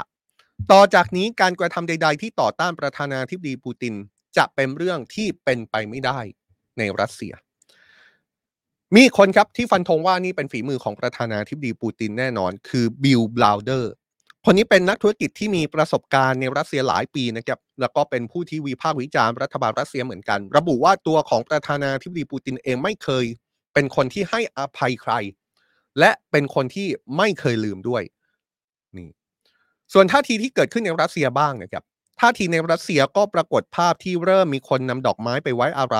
[0.73, 3.95] ต่อจากนี้การกระทำใด ๆ ที่ต่อต้านประธานาธิบดีปูติน
[4.37, 6.20] จะเป็นเรื่องที่เป็นไปไม่ได้
[6.79, 7.33] ในรัสเซีย
[8.96, 13.92] มีคนครับที่ฟันธงว่านี่เป็นฝีมือของประธานาธิบดีปูตินแน่นอน คือบิลบราวเดอร์
[14.44, 23.25] คนนี้เป็นนักธุรกิจที่มีประสบการณ์ในรัสเซียหลายปีนะครับแล้วก็เป็นผู้ที่วิพากษ์วิจารณ์รัฐบาลรัสเซียเหมือนกัน ระบุว่าตัวของประธานาธิบดีปูตินเองไม่เคย
[23.75, 25.12] เป็นคนที่ให้อภัยใคร
[25.99, 28.03] และเป็นคนที่ไม่เคยลืมด้วย
[28.96, 29.09] นี่
[29.92, 31.85] ส่วนท่าทีที่เกิดขึ้นในรัสเซียบ้างนะครับ
[32.20, 35.96] ท่าทีในรัสเซียก็ปรากฏภาพที่เริ่มมีคนนำดอกไม้ไปไว้อะไร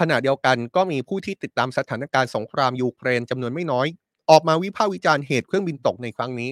[0.00, 3.86] ขณะเดียวกันก็มีผู้ที่ติดตามสถานการณ์สงครามยูเครนจำนวนไม่น้อย
[4.30, 6.50] ออกมาวิพากษ์วิจารณ์เหตุเครื่องบินตกในครั้งนี้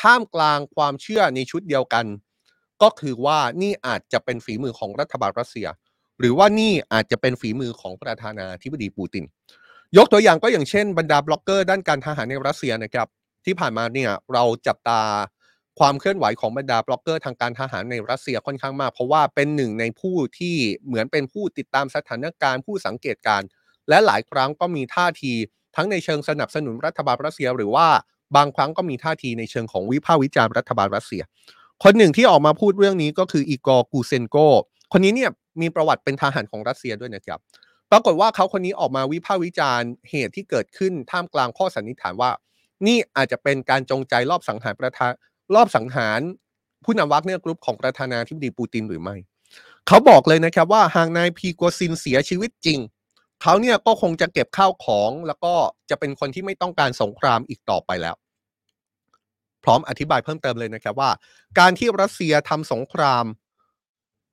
[0.00, 2.04] ท่ามกลางความเชื่อในชุดเดียวกัน
[2.82, 5.68] ก็คือว่านี่อาจจะเป็นฝีมือของรัฐบาลรัสเซีย
[6.18, 9.24] หรือว่านี่อาจจะเป็นฝีมือของประธานาธิบดีปูติน
[9.96, 13.08] ยกตัวอย่างก็อย่างเช่นบรรดาบล็อกเกอร์ด้านการทหารในรัสเซียนะครับ
[13.44, 15.00] ที่ผ่านมาเนี่ยเราจับตา
[15.78, 23.48] ความเคลื่อนไหวของบรรดาบล็อกเกอร์ทางการทหารในรัสเซียค่อนข้างมาก เพราะว่าเป็นหนึ่งในผู้ที่เหมือนเป็นผู้ติดตามสถานการณ์ผู้สังเกตการณ์
[23.88, 25.32] และหลายครั้งก็มีท่าที
[25.76, 27.86] ทั้งในเชิงสนับสนุนรัฐบาลรัสเซีย หรือว่า
[28.36, 31.22] บางครั้งก็มีท่าทีในเชิงของวิพากษ์วิจารณ์รัฐบาลรัสเซีย
[31.84, 34.36] คนหนึ่งที่ออกมาพูดเรื่องนี้ก็คืออีกอร์กูเซนโก
[34.92, 37.40] คนนี้เนี่ยมีประวัติเป็นทหารของรัสเซียด้วยนะครับ
[37.90, 42.30] ปรากฏว่าเขาคนนี้ออกมาวิพากษ์วิจารณ์เหตุที่เกิดขึ้นท่ามกลางข้อสันนิษฐานว่า
[42.86, 45.12] นี่อาจจะเป็นการจงใจลอบสังหารประธาน
[45.54, 46.20] ลอบสังหาร
[46.84, 49.16] ผู้นำวักเนอร์กรุ๊ปของประธานาธิบดีปูตินหรือไม่
[49.86, 52.78] เขาบอกเลยนะครับว่าหากนายพรีโกซินเสียชีวิตจริง
[53.42, 55.54] เขาเนี่ยก็คงจะเก็บข้าวของแล้วก็
[55.90, 58.16] จะเป็นคนที่ไม่ต้องการสงครามอีกต่อไปแล้ว
[59.64, 61.10] พร้อมอธิบายเพิ่มเติมเลยนะครับว่า
[61.58, 63.24] การที่รัสเซียทำสงคราม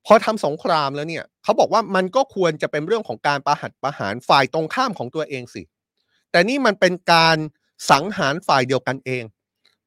[0.06, 5.62] พอทำสงครามแล้วเนี่ยเขาบอกว่ามันก็ควรจะเป็นเรื่องของการประหัตประหารฝ่ายตรงข้ามของตัวเองสิ
[6.32, 7.38] แต่นี่มันเป็นการ
[7.91, 9.23] สังหารฝ่ายเดียวกันเอง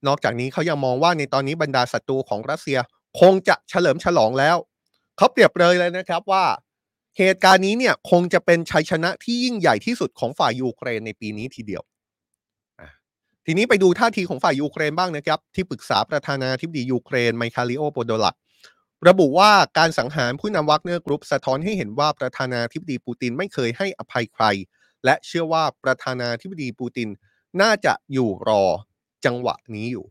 [0.07, 2.79] นอกจากนี้เขายังมองว่าในตอนนี้บรรดาศัตรูของรัสเซีย
[3.21, 4.57] คงจะเฉลิมฉลองแล้ว
[5.17, 6.45] เขาเปรียบเลยเลยนะครับว่า
[7.19, 11.83] เหตุการณ์นี้เนี่ยคงจะเป็นชัยชนะที่ยิ่งใหญ่ที่สุดของฝ่ายยูเครนในปีนี้ทีเดียว
[13.47, 18.37] ทีนี้ไปดูท่าทีของฝ่ายยูเครนบ้างนะครับ ที่ปรึกษาประธานาธิบดียูเครนไมไคโลโปโดลยัก
[19.09, 24.45] ระบุว่าการสังหารผู้นำวักเนอร์กรุ๊ปสะท้อนให้เห็นว่าประธานาธิบดีปูตินไม่เคยให้อภัยใคร
[25.05, 27.09] และเชื่อว่าประธานาธิบดีปูติน
[27.63, 28.65] น่าจะอยู่รอ
[29.25, 30.07] จังหวะนี้อยู่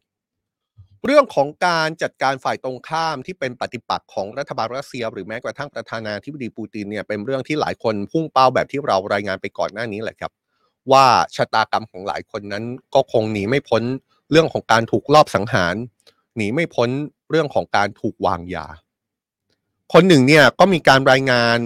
[1.06, 10.32] เรื่องของการจัดการฝ่ายตรงข้ามที่เป็นปฏิปักษ์ของรัฐบาลรัสเซีย หรือแม้กระทั่งประธานาธิบดีปูตินเนี่ยเป็นเรื่องที่หลายคนพุ่งเป้าแบบที่เรารายงานไปก่อนหน้านี้แหละครับ
[10.92, 13.84] ว่าชะตากรรมของหลายคนนั้นก็คงหนีไม่พ้น
[14.32, 15.76] เรื่องของการถูกลอบสังหาร
[16.36, 16.90] หนีไม่พ้น
[17.30, 18.68] เรื่องของการถูกวางยา
[19.94, 21.60] คนหนึ่งเนี่ยก็มีการรายงาน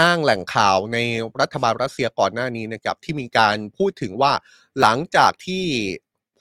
[0.00, 0.98] อ้างแหล่งข่าวใน
[1.40, 4.32] รัฐบาลรัสเซียก่อนหน้านี้นะครับที่มีการพูดถึงว่า
[4.80, 5.64] หลังจากที่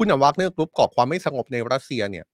[0.04, 2.26] ผู้นำวักเนอร์กรุ๊ปก่อความไม่สงบในรัสเซียเนี่ย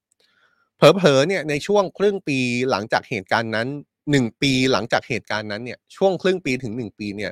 [0.77, 2.37] เผลอๆเนี่ยในช่วงครึ่งปี
[2.71, 3.67] หลังจากเหตุการณ์นั้น
[4.11, 7.31] หนึ่งปีหลังจากเหตุการณ์นั้นเนี่ยช่วงครึ่งปีถึงหนึ่งปีเนี่ย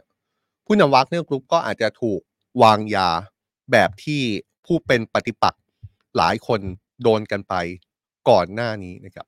[0.66, 2.20] ผู้นำวักเนอร์กรุ๊ปก็อาจจะถูก
[2.64, 3.10] วางยา
[3.72, 4.22] แบบที่
[4.66, 5.62] ผู้เป็นปฏิปักษ์
[6.18, 6.62] หลายคน
[7.04, 7.54] โดนกันไป
[8.30, 9.26] ก่อนหน้านี้นะครับ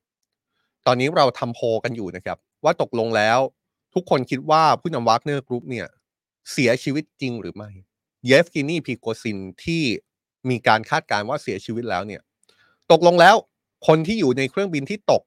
[0.85, 3.39] ตอนนี้เราทำโพลกันอยู่นะครับ ว่าตกลงแล้ว
[3.93, 5.87] ทุกคนคิดว่าผู้นำวักเนอร์กรุ๊ปเนี่ย
[6.51, 7.69] เสียชีวิตจริงหรือไม่
[8.25, 9.83] เยฟกินีพรีโกซินที่
[10.49, 12.21] มีการคาดการณ์ว่าเสียชีวิตแล้วเนี่ย
[12.91, 13.35] ตกลงแล้ว
[13.87, 15.23] คนที่อยู่ในเครื่องบินที่ตก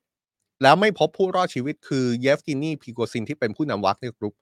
[0.62, 4.34] แล้วไม่พบผู้รอดชีวิตคือเยฟกินีพรีโกซินที่เป็นผู้นำวักเนอร์กรุ๊ป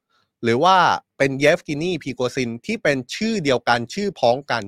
[0.43, 0.77] หรือว่า
[1.19, 4.63] เป็นเยฟกินีพรีโกซินที่เป็นชื่อเดียวกันชื่อพ้องกัน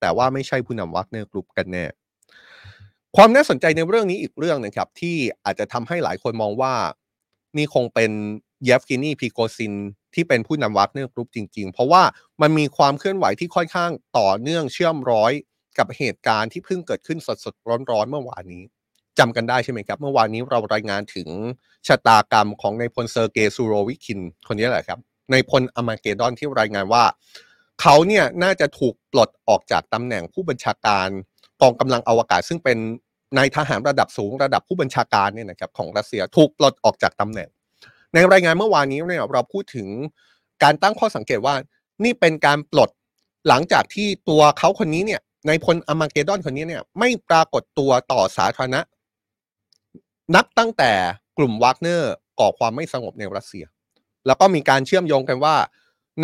[0.00, 1.84] แต่ว่าไม่ใช่ผู้นำวักเนอร์กรุ๊ปกันแน่
[3.16, 6.74] ความน่าสนใจในเรื่องนี้อีกเรื่องนะครับ ที่อาจจะทำให้หลายคนมองว่า
[7.56, 8.10] นี่คงเป็น
[8.64, 9.74] เยฟกินีพรีโกซิน
[10.14, 12.02] ที่เป็นผู้นำวักเนอร์กรุ๊ปจริง ๆ เพราะว่า
[12.42, 15.32] มันมีความเคลื่อนไหวที่ค่อนข้างต่อเนื่องเชื่อมร้อย
[15.78, 18.62] กับเหตุการณ์ที่เพิ่งเกิดขึ้นสดๆร้อนๆเมื่อวานนี้
[19.18, 21.28] จำกันได้ใช่ไหมครับ เมื่อวานนี้เรารายงานถึง
[21.86, 24.98] ชะตากรรมของนายพลเซอร์เกย์ซูโรวิคิน คนนี้แหละครับ
[25.32, 27.04] นายพลอมาเกดอนที่รายงานว่า
[27.80, 31.08] เขาเนี่ยน่าจะถูกปลดออกจากตำแหน่งผู้บัญชาการ
[31.62, 32.78] กองกำลังอวกาศ ซึ่งเป็น
[33.36, 37.48] นายทหารระดับสูงระดับผู้บัญชาการเนี่ยนะครับของรัสเซียถูกปลดออกจากตำแหน่ง
[38.14, 39.88] ในรายงานเมื่อวานนี้เนี่ยเราพูดถึง
[40.62, 41.54] การตั้งข้อสังเกตว่า
[42.04, 42.90] นี่เป็นการปลด
[43.48, 48.80] หลังจากที่ตัวเขาคนนี้เนี่ยในพลอมาเกดอนคนนี้เนี่ยไม่ปรากฏตัวต่อสาธารณะ
[50.34, 50.92] นับตั้งแต่
[51.38, 53.64] กลุ่มวากเนอร์ก่อความไม่สงบในรัสเซีย
[54.26, 55.56] แล้วก็มีการเชื่อมโยงกันว่า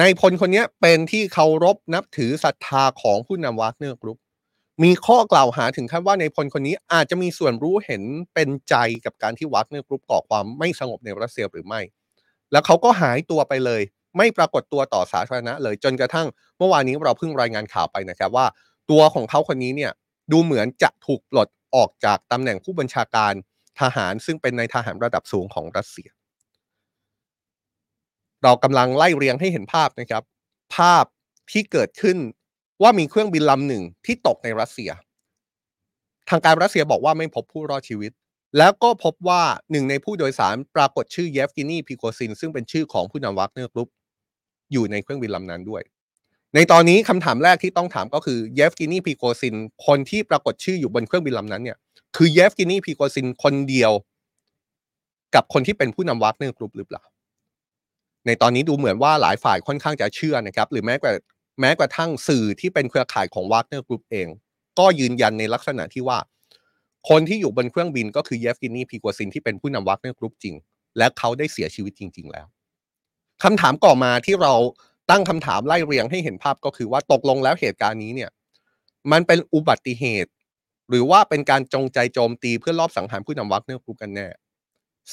[0.01, 4.19] นายพลคนนี้เป็นที่เคารพนับถือศรัทธาของผู้นำวากเนอร์กรุ๊ป
[4.83, 8.03] มีข้อกล่าวหาถึงขั้นว่านายพลคนนี้อาจจะมีส่วนรู้เห็น
[8.35, 11.81] เป็นใจกับการที่วากเนอร์กรุ๊ปก่อความไม่สงบในรัสเซียหรือไม่
[12.53, 13.83] แล้วเขาก็หายตัวไปเลย
[14.17, 16.27] ไม่ปรากฏตัวต่อสาธารณะเลยจนกระทั่ง
[16.59, 18.47] เมื่อวานนี้เราเพิ่งรายงานข่าวไปนะครับว่า
[18.91, 19.93] ตัวของเขาคนนี้เนี่ย
[20.33, 23.33] ดูเหมือนจะถูกปลดออกจากตำแหน่งผู้บัญชาการ
[23.81, 26.09] ทหารซึ่งเป็นนายทหารระดับสูงของรัสเซีย
[28.43, 30.23] เรากำลังไล่เรียงให้เห็นภาพนะครับ
[30.77, 31.05] ภาพ
[31.51, 32.19] ที่เกิดขึ้น
[32.83, 34.91] ว่ามีเครื่องบินลำหนึ่งที่ตกในรัสเซีย
[36.29, 38.13] ทางการรัสเซียบอกว่าไม่พบผู้รอดชีวิต
[38.59, 43.89] แล้วก็พบว่าหนึ่งในผู้โดยสารปรากฏชื่อเยฟกินีพรีโกซิน ซึ่งเป็นชื่อของผู้นำวากเนอร์กรุ๊ป
[44.73, 45.83] อยู่ในเครื่องบินลำนั้นด้วย
[46.55, 49.55] ในตอนนี้คำถามแรกที่ต้องถามก็คือเยฟกินีพรีโกซิน
[49.87, 51.79] คนที่ปรากฏชื่ออยู่บนเครื่องบินลำนั้นเนี่ย
[52.17, 53.93] คือเยฟกินีพรีโกซินคนเดียว
[55.35, 57.03] กับคนที่เป็นผู้นำวากเนอร์กรุ๊ปหรือเปล่า
[58.27, 61.11] ในตอนนี้ดูเหมือนว่าหลายฝ่ายค่อนข้างจะเชื่อนะครับ หรือแม้แต่
[61.61, 64.29] แม้กระทั่งสื่อที่เป็นเครือข่ายของวากเนอร์กรุ๊ปเอง
[64.79, 66.19] ก็ยืนยันในลักษณะที่ว่า
[67.09, 70.55] คนที่อยู่บนเครื่องบินก็คือเยฟกินีพรีโกซินที่เป็นผู้นำวากเนอร์กรุ๊ปจริง
[70.99, 72.47] และเขาได้เสียชีวิตจริง ๆ แล้ว
[73.43, 74.55] คำถามต่อมาที่เรา
[75.11, 78.31] ตั้งคำถามไล่เรียงให้เห็นภาพก็คือว่าตกลงแล้วเหตุการณ์นี้เนี่ย
[79.13, 80.31] มันเป็นอุบัติเหตุ
[80.89, 84.29] หรือว่าเป็นการจงใจโจมตีเพื่อลอบสังหารผู้นำวากเนอร์กรุ๊ปกันแน่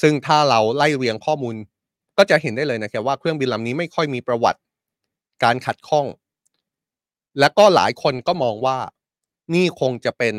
[0.00, 1.54] ซึ่งถ้าเราไล่เรียงข้อมูล
[2.18, 4.60] ก็จะเห็นได้เลยนะครับว่าเครื่องบินลำนี้ไม่ค่อยมีประวัติ
[5.44, 6.06] การขัดข้อง
[7.40, 8.78] และก็หลายคนก็มองว่า
[9.54, 10.36] นี่คงจะเป็น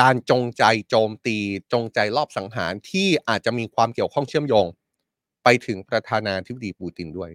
[0.00, 1.36] การจงใจโจมตี
[1.72, 4.66] จงใจลอบสังหารที่อาจจะมีความเกี่ยวข้องเชื่อมโยง
[5.44, 7.30] ไปถึงประธานาธิบดีปูตินด้วย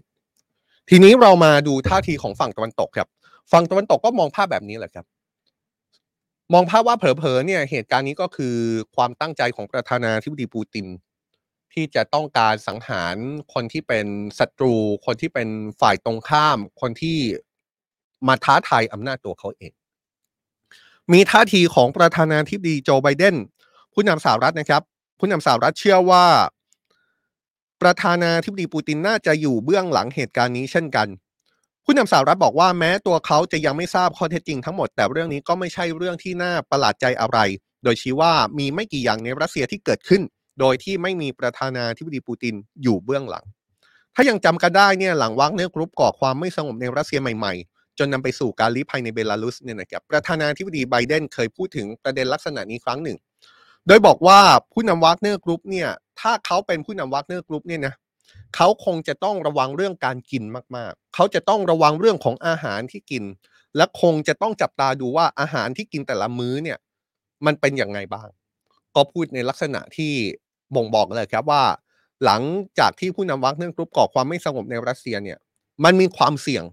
[0.90, 3.08] ทีนี้เรามาดูท่าทีของฝั่งตะวันตกครับ
[3.52, 5.06] ฝั่งตะวันตกก็มองภาพแบบนี้แหละครับ
[6.54, 8.56] มองภาพว่าเผลอๆเนี่ยเหตุการณ์นี้ก็คือ
[8.96, 10.88] ความตั้งใจของประธานาธิบดีปูติน
[11.74, 13.16] ที่จะต้องการสังหาร
[13.54, 14.08] คนที่เป็น
[14.40, 15.50] ศัตรู คนที่เป็น
[15.82, 17.18] ฝ่ายตรงข้าม คนที่
[18.28, 19.72] มาท้าทายอำนาจตัวเขาเอง
[21.14, 23.36] มีท่าทีของประธานาธิบดีโจไบเดน
[23.94, 24.82] ผู้นำสหรัฐนะครับ
[25.20, 26.26] ผู้นำสหรัฐเชื่อว่า
[27.82, 31.08] ประธานาธิบดีปูตินน่าจะอยู่เบื้องหลังเหตุการณ์นี้เช่นกัน
[31.86, 37.40] ผู้นำสหรัฐบอกว่าแม้ตัวเขาจะยังไม่ทราบข้อเท็จจริงทั้งหมด แต่เรื่องนี้ก็ไม่ใช่เรื่องที่น่าประหลาดใจอะไร
[37.84, 40.22] โดยชี้ว่ามีไม่กี่อย่างในรัสเซียที่เกิดขึ้น
[40.60, 43.46] โดยที่ไม่มีประธานาธิบดีปูตินอยู่เบื้องหลัง
[44.16, 53.18] ถ้ายังจำกันได้เนี่ยหลังวักเนื้อกรุ๊ปก่อความไม่สงบในรัสเซียใหม่ๆ จนนำไปสู่การลี้ภัยในเบลารุสเนี่ยนะครับประธานาธิบดีไบเดนเคยพูดถึงประเด็นลักษณะนี้ครั้งหนึ่ง
[53.88, 54.40] โดยบอกว่า
[54.74, 57.94] ผู้นำวากเนอร์กรุ๊ปเนี่ยถ้าเขาเป็นผู้นำวากเนอร์กรุ๊ปเนี่ยนะ
[58.56, 60.44] เขาคงจะต้องระวังเรื่องการกิน
[60.76, 63.24] มากๆ เขาจะต้องระวังเรื่องของอาหารที่กิน
[63.78, 66.78] และคงจะต้องจับตาดูว่าอาหารที่กินแต่ละมื้อเนี่ย
[67.46, 68.28] มันเป็นอย่างไงบ้าง
[68.96, 70.12] ก็พูดในลักษณะที่
[70.76, 71.64] บ่งบอกเลยครับว่า
[72.26, 72.42] หลัง
[72.80, 75.38] จากที่ผู้นำวากเนอร์กรุ๊ปก่อความไม่สงบในรัสเซียเนี่ย
[75.84, 76.64] มันมีความเสี่ยง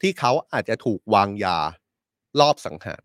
[0.00, 1.58] ที่เขาอาจจะถูกวางยา
[2.40, 3.02] ลอบสังหาร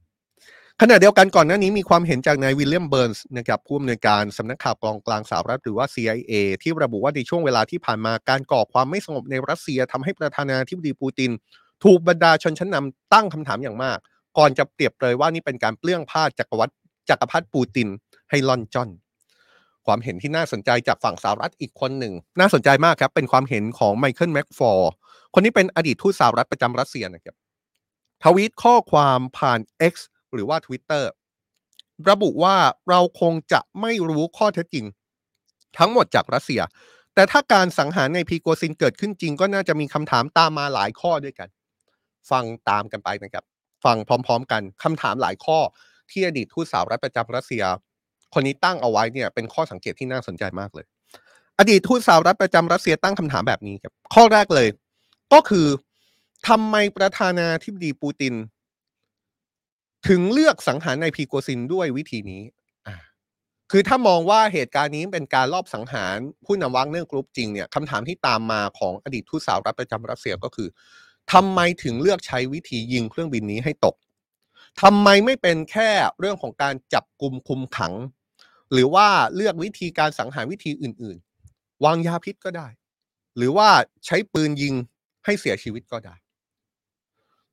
[0.81, 11.31] ขณะเดียวกันก่อนหน้านี้มีความเห็นจากนายวิลเลียมเบิร์นส์นะครับผู้อำนวยการสำนักข่าวกรองกลางสหรัฐหรือว่า CIA ที่ระบุว่าในช่วงเวลาที่ผ่านมาการก่อความไม่สงบในรัสเซียทำให้ประธานาธิบดีปูติน
[11.83, 13.97] ถูกบรรดาชนชั้นนำตั้งคำถามอย่างมาก
[14.37, 16.73] ก่อนจะเปรียบเลยว่านี่เป็นการเปลื้องผ้าจักรวรรดิ
[17.09, 17.87] จักรพรรดิปูติน
[18.29, 18.89] ให้ล่อนจ้อน
[19.85, 24.91] ความเห็นที่น่าสนใจจากฝั่งสหรัฐอีกคนหนึ่ง น่าสนใจมากครับเป็นความเห็นของไมเคิลแม็กฟอล
[25.33, 27.35] คนนี้เป็นอดีตทูตสหรัฐประจำรัสเซียนะครับ
[28.23, 29.59] ทวีตข้อความผ่าน
[29.91, 29.93] X
[30.33, 31.03] หรือว่า Twitter
[32.09, 32.55] ระบุว่า
[32.89, 34.85] เราคงจะไม่รู้ข้อเท็จจริง
[35.77, 36.61] ทั้งหมดจากรัสเซีย
[37.15, 41.49] แต่ถ้าการสังหารในพีโกซินเกิดขึ้นจริง ก็น่าจะมีคำถามตามมาหลายข้อด้วยกัน
[42.31, 43.43] ฟังตามกันไปนะครับ
[43.85, 45.59] ฟังพร้อม ๆ กันคำถามหลายข้อ
[46.11, 47.63] ที่อดีตทูตสาวรัฐประจำรัสเซีย
[48.33, 50.85] คนนี้ตั้งเอาไว้เนี่ยเป็นข้อสังเกตที่น่าสนใจมากเลย
[51.59, 54.67] อดีตทูตสหรัฐประจำรัสเซียตั้งคำถามแบบนี้ครับข้อแรกเลย
[55.33, 55.67] ก็คือ
[56.47, 58.33] ทำไมประธานาธิบดีปูติน
[60.07, 62.43] ถึงเลือกสังหารนายพรีโกซินด้วยวิธีนี้
[63.71, 70.69] คือถ้ามองว่าเหตุการณ์นี้เป็นการลอบสังหารผู้นำวากเนอร์กรุ๊ปจริงเนี่ยคำถามที่ตามมาของอดีตทูตสหรัฐประจำรัสเซียก็คือ
[71.33, 73.95] ทำไมถึงเลือกใช้วิธียิงเครื่องบินนี้ให้ตก
[74.81, 75.89] ทำไมไม่เป็นแค่
[76.19, 77.93] เรื่องของการจับกลุ่มคุมขัง
[78.73, 81.17] หรือว่าเลือกวิธีการสังหารวิธีอื่น
[81.51, 82.67] ๆ วางยาพิษก็ได้
[83.37, 83.69] หรือว่า
[84.05, 84.75] ใช้ปืนยิง
[85.25, 86.15] ให้เสียชีวิตก็ได้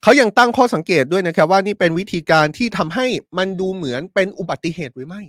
[0.02, 3.06] เขายังตั้งข้อสังเกตด้วยนะครับ ว่านี่เป็นวิธีการที่ทำให้
[3.38, 5.22] มันดูเหมือนเป็นอุบัติเหตุหรือไม่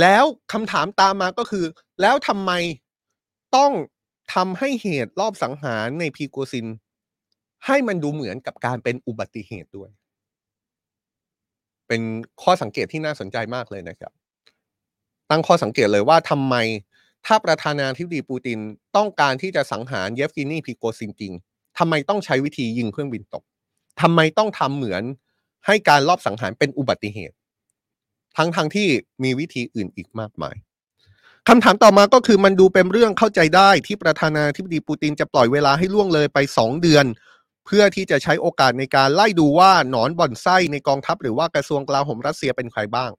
[0.00, 1.64] แล้วคำถามตามมาก็คือ
[2.00, 2.52] แล้วทำไม
[3.56, 3.72] ต้อง
[4.34, 6.66] ทำให้เหตุรอบสังหารในพีโกซิน
[7.66, 9.90] ให้มันดูเหมือนกับการเป็นอุบัติเหตุด้วย
[11.88, 12.02] เป็น
[12.42, 14.12] ข้อสังเกตที่น่าสนใจมากเลยนะครับ
[15.30, 16.54] ตั้งข้อสังเกตเลยว่าทำไม
[17.26, 18.58] ถ้าประธานาธิบดีปูติน
[18.96, 21.32] ต้องการที่จะสังหารเยฟกินีพีโกซินจริง
[21.78, 23.44] ทำไมต้องใช้วิธียิงเครื่องบินตก
[24.00, 25.02] ทำไมต้องทำเหมือน
[25.66, 27.36] ให้การลอบสังหารเป็นอุบัติเหตุ
[28.36, 28.88] ทั้งทางที่
[29.22, 30.56] มีวิธีอื่นอีกมากมาย
[31.48, 37.04] คำถามต่อมาก็คือมันดูเป็นเรื่องเข้าใจได้ที่ประธานาธิบดีปูตินจะปล่อยเวลาให้ล่วงเลยไปสองเดือน
[37.66, 43.10] เพื่อที่จะใช้โอกาสในการไล่ดูว่าหนอนบ่อนไส้ในกองทัพหรือว่ากระทรวงกลาโหมรัสเซียเป็นใครบ้าง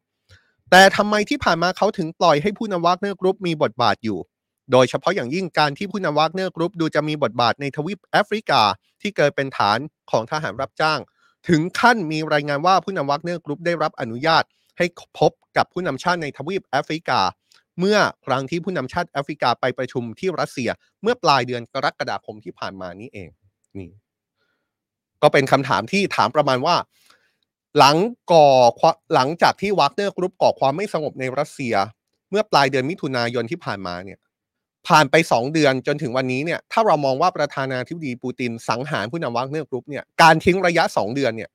[0.76, 4.20] แต่ทำไมที่ผ่านมาเขาถึงปล่อยให้ผู้นำวากเนอร์กรุ๊ปมีบทบาทอยู่
[4.72, 8.62] โดยเฉพาะอย่างยิ่งการที่ผู้นำวากเนอร์กรุ๊ปดูจะมีบทบาทในทวีปแอฟริกา
[9.02, 9.80] ที่เกิดเป็นฐาน
[10.12, 11.00] ของทหารรับจ้าง
[11.50, 14.44] ถึงขั้นมีรายงานว่าผู้นำวากเนอร์กรุ๊ปได้รับอนุญาต
[14.78, 14.86] ให้
[15.20, 17.20] พบกับผู้นำชาติในทวีปแอฟริกา
[17.80, 20.70] เมื่อครั้งที่ผู้นำชาติแอฟริกาไปประชุมที่รัสเซีย
[21.02, 23.30] เมื่อปลายเดือนกรกฎาคมที่ผ่านมานี้เอง
[23.78, 23.90] นี่
[25.22, 26.76] ก็เป็นคำถามที่ถามประมาณว่า
[27.78, 27.96] หลัง
[28.32, 28.48] ก่อ
[29.16, 31.76] หลังจากที่วากเนอร์กรุ๊ปก่อความไม่สงบในรัสเซีย
[32.30, 34.20] เมื่อปลายเดือนมิถุนายนที่ผ่านมาเนี่ย
[34.88, 41.50] ผ่านไปสองเดือนจนถึงวันนี้เนี่ยถ้าเรามองว่าประธานาธิบดีปูตินสังหารผู้นำวากเนอร์กรุ๊ปเนี่ยการทิ้งระยะสองเดือนเนี่ย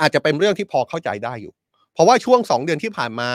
[0.00, 1.52] อาจจะเป็นเรื่องที่พอเข้าใจได้อยู่
[1.92, 3.30] เพราะว่าช่วงสองเดือนที่ผ่านมา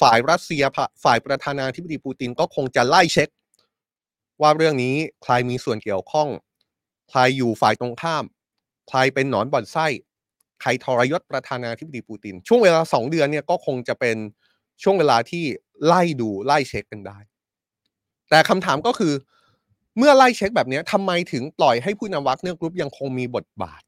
[0.00, 0.62] ฝ่ายรัสเซีย
[1.04, 3.28] ฝ่ายประธานาธิบดีปูตินก็คงจะไล่เช็ค
[4.42, 6.28] ว่าเรื่องนี้ใครมีส่วนเกี่ยวข้อง
[7.10, 8.24] ใครอยู่ฝ่ายตรงข้าม
[8.88, 9.86] ใครเป็นหนอนบ่อนไส้
[10.64, 14.16] ใครทรยศประธานาธิบดีปูติน ช่วงเวลาสองเดือนเนี่ยก็คงจะเป็น
[14.82, 15.44] ช่วงเวลาที่
[15.86, 17.18] ไล่ดูไล่เช็คกันได้
[18.30, 19.12] แต่คำถามก็คือ
[19.98, 23.82] เมื่อไล่เช็คแบบนี้ทำไมถึงปล่อยให้ผู้นำวากเนอร์กรุ๊ปยังคงมีบทบาท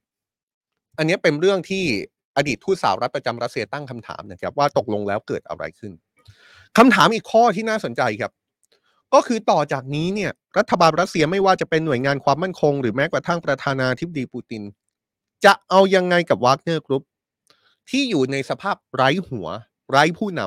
[0.99, 1.85] อันนี้เป็นเรื่องที่
[2.37, 5.93] อดีตทูตสหรัฐประจำรัสเซียตั้งคำถามนะครับว่าตกลงแล้วเกิดอะไรขึ้น
[6.79, 8.33] คำถามอีกข้อที่น่าสนใจครับ
[9.15, 14.62] ก็คือต่อจากนี้เนี่ยรัฐบาลรัสเซียไม่ว่าจะเป็นหน่วยงานความมั่นคง หรือแม้กระทั่งประธานาธิบดีปูติน
[15.47, 17.03] จะเอายังไงกับวากเนอร์กรุ๊ป
[17.91, 19.47] ที่อยู่ในสภาพไร้หัว
[19.91, 20.41] ไร้ผู้น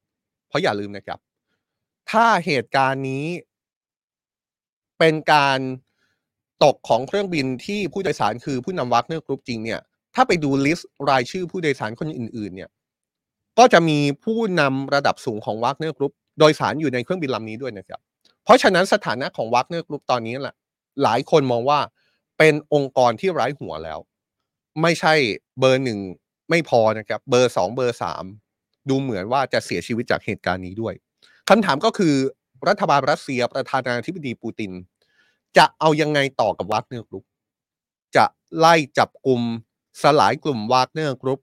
[0.00, 1.18] ำเพราะอย่าลืมนะครับ
[2.10, 3.26] ถ้าเหตุการณ์นี้
[4.98, 5.58] เป็นการ
[6.64, 9.80] ตกของเครื่องบินที่ผู้โดยสารคือผู้นำวากเนอร์กรุ๊ปจริงเนี่ย
[10.14, 12.70] ถ้าไปดูลิสต์รายชื่อผู้โดยสารคนอื่น ๆ เนี่ย
[13.58, 18.00] ก็จะมีผู้นำระดับสูงของวากเนอร์กรุ๊ปโดยสารอยู่ในเครื่องบินลำนี้ด้วยนะครับ
[18.44, 20.54] เพราะฉะนั้นสถานะของวากเนอร์กรุ๊ปตอนนี้แหละ
[21.02, 21.78] หลายคนมองว่า
[22.38, 23.98] เป็นองค์กรที่ไร้หัวแล้ว
[24.82, 25.14] ไม่ใช่
[25.58, 25.98] เบอร์หนึ่ง
[26.50, 28.24] ไม่พอนะครับ เบอร์สองเบอร์สาม
[28.88, 30.94] ดูเหมือนว่าจะเสียชีวิตจากเหตุการณ์นี้ด้วย
[31.48, 32.14] คำถามก็คือ
[32.68, 34.72] รัฐบาลรัสเซียประธานาธิบดีปูติน
[35.56, 37.24] จะเอายังไงต่อกับวากเนอร์กรุ๊ป
[38.16, 38.24] จะ
[38.58, 39.40] ไล่จับกลุ่ม
[40.02, 41.40] สลายกลุ่มวากเนอร์กรุ๊ป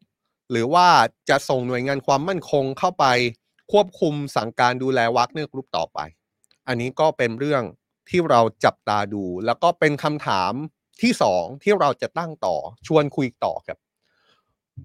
[0.51, 0.87] หรือว่า
[1.29, 3.05] จะส่งหน่วยงานความมั่นคงเข้าไป
[3.71, 5.99] ควบคุมสั่งการดูแลวักเนอร์กรุ๊ปต่อไป
[6.67, 7.63] อันนี้ก็เป็นเรื่อง
[8.09, 10.53] ที่เราจับตาดู แล้วก็เป็นคำถาม
[11.01, 12.55] ที่สองที่เราจะตั้งต่อ
[12.87, 13.77] ชวนคุยต่อครับ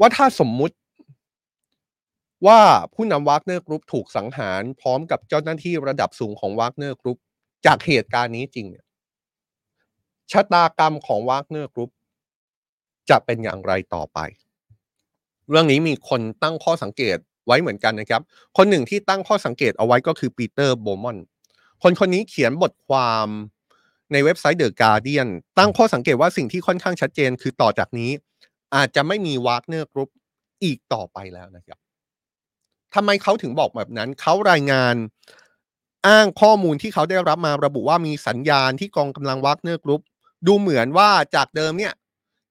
[0.00, 0.76] ว่าถ้าสมมุติ
[2.46, 2.60] ว่า
[2.94, 7.18] ผู้นำวากเนอร์กรุ๊ปถูกสังหารพร้อมกับเจ้าหน้าที่ระดับสูงของวากเนอร์กรุ๊ป
[7.66, 8.84] จากเหตุการณ์นี้จริงเนี่ย
[10.30, 11.90] ชะตากรรมของวากเนอร์กรุ๊ป
[13.10, 14.18] จะเป็นอย่างไรต่อไป
[15.48, 18.22] เรื่องนี้มีคนตั้งข้อสังเกตไว้เหมือนกันนะครับ
[18.56, 21.18] คนหนึ่งที่ตั้งข้อสังเกตเอาไว้ก็คือปีเตอร์โบมอน
[21.82, 23.28] คนคนนี้เขียนบทความ
[24.12, 28.10] ในเว็บไซต์เดอะการ์เดียนตั้งข้อสังเกตว่าสิ่งที่ค่อนข้างชัดเจนคือต่อจากนี้
[28.74, 30.10] อาจจะไม่มีวากเนอร์กรุ๊ป
[30.64, 31.78] อีกต่อไปแล้วนะครับ
[32.94, 34.94] ทำไมเขาถึงบอกแบบนั้น เขารายงาน
[36.06, 40.02] อ้างข้อมูลที่เขาได้รับมาระบุว่ามีสัญญาณที่กองกำลังวากเนอร์กรุ๊ป
[40.46, 41.92] ดูเหมือนว่าจากเดิมเนี่ย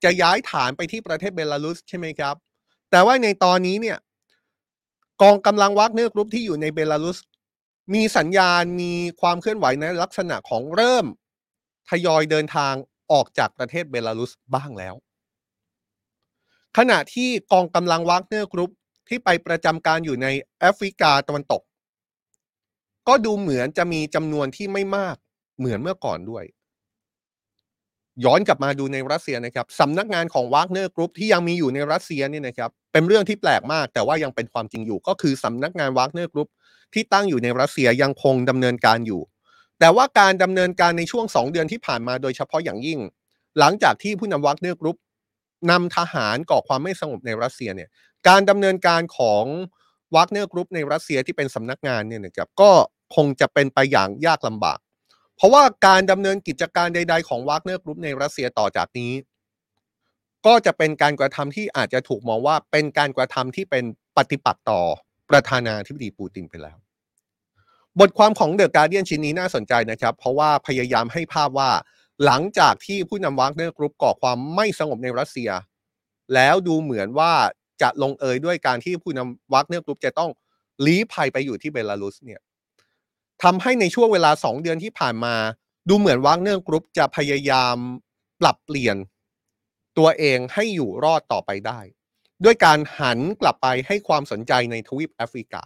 [0.04, 2.36] จะย้ายฐานไปที่ประเทศเบลารุสใช่ไหมครับ
[2.92, 3.98] แต่ว่าในตอนนี้เนี่ย
[5.22, 7.18] กองกำลังวักเนอร์กรุ๊ปที่อยู่ในเบลารุส
[7.94, 11.06] มีสัญญาณมีความเคลื่อนไหวในลักษณะของเริ่ม
[11.90, 12.74] ทยอยเดินทาง
[13.12, 14.96] ออกจากประเทศเบลารุสบ้างแล้ว
[16.78, 18.72] ขณะที่กองกำลังวักเนอร์กรุ๊ป
[19.10, 20.28] ที่ไปประจำการอยู่ใน
[20.60, 21.62] แอฟริกาตะวันตก
[23.08, 25.16] ก็ดูเหมือนจะมีจำนวนที่ไม่มาก
[25.58, 26.44] เหมือนเมื่อก่อนด้วย
[28.26, 36.50] ย้อนกลับมาดูในรัสเซียนะครับสำนักงานของวากเนอร์กรุ๊ปที่ยังมีอยู่ในรัสเซียเนี่ยนะครับเป็นเรื่องที่แปลกมาก แต่ว่ายังเป็นความจริงอยู่ ก็คือสำนักงานวากเนอร์กรุ๊ป
[36.94, 39.22] ที่ตั้งอยู่ในรัสเซียยังคงดำเนินการอยู่
[39.80, 43.00] แต่ว่าการดำเนินการในช่วง 2 เดือนที่ผ่านมาโดยเฉพาะอย่างยิ่ง
[43.60, 44.98] หลังจากที่ผู้นำวากเนอร์กรุ๊ป
[45.72, 47.90] นำทหารก่อความไม่สงบในรัสเซียเนี่ย
[48.28, 49.44] การดำเนินการของ
[50.16, 52.72] วากเนอร์กรุ๊ปในรัสเซียที่เป็นสำนักงานเนี่ยนะครับก็
[53.16, 54.80] คงจะเป็นไปอย่างยากลำบาก
[55.36, 59.12] เพราะว่าการดำเนินกิจการใด ๆ ของวากเนอร์กรุ๊ปในรัสเซียต่อจากนี้
[60.46, 63.84] ก็จะเป็นการกระทำที่อาจจะถูกมองว่าเป็นการกระทำที่เป็น
[64.18, 64.82] ปฏิปักษ์ต่อ
[65.30, 66.78] ประธานาธิบดีปูตินไปแล้ว
[68.00, 71.72] บทความของเดอะการ์เดียนชิ้นนี้น่าสนใจนะครับ เพราะว่าพยายามให้ภาพว่า
[72.26, 75.50] หลังจากที่ผู้นำวากเนอร์กรุ๊ปก่อความไม่สงบในรัสเซีย
[76.34, 77.34] แล้วดูเหมือนว่า
[77.82, 80.32] จะลงเอยด้วยการที่ผู้นำวากเนอร์กรุ๊ปจะต้อง
[80.86, 82.42] ลี้ภัยไปอยู่ที่เบลารุสเนี่ย
[83.44, 85.36] ทำให้ในช่วงเวลา 2 เดือนที่ผ่านมา
[85.90, 87.78] ดูเหมือนวากเนอร์กรุ๊ปจะพยายาม
[88.42, 88.98] ปรับเปลี่ยน
[89.98, 91.80] ตัวเองให้อยู่รอดต่อไปได้
[92.44, 95.62] ด้วยการหันกลับไปให้ความสนใจในทวีปแอฟริกา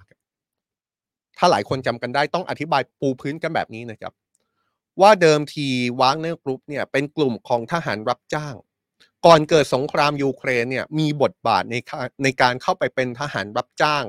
[1.38, 4.14] ถ้าหลายคนจำกันได้ต้องอธิบายปูพื้นกันแบบนี้นะครับ
[5.02, 5.68] ว่าเดิมที
[6.00, 8.56] วากเนอร์กรุ๊ปเนี่ยเป็นกลุ่มของทหารรับจ้าง
[9.26, 11.76] ก่อนเกิดสงครามยูเครนเนี่ยมีบทบาทใน
[12.24, 14.04] ในการเข้าไปเป็นทหารรับจ้าง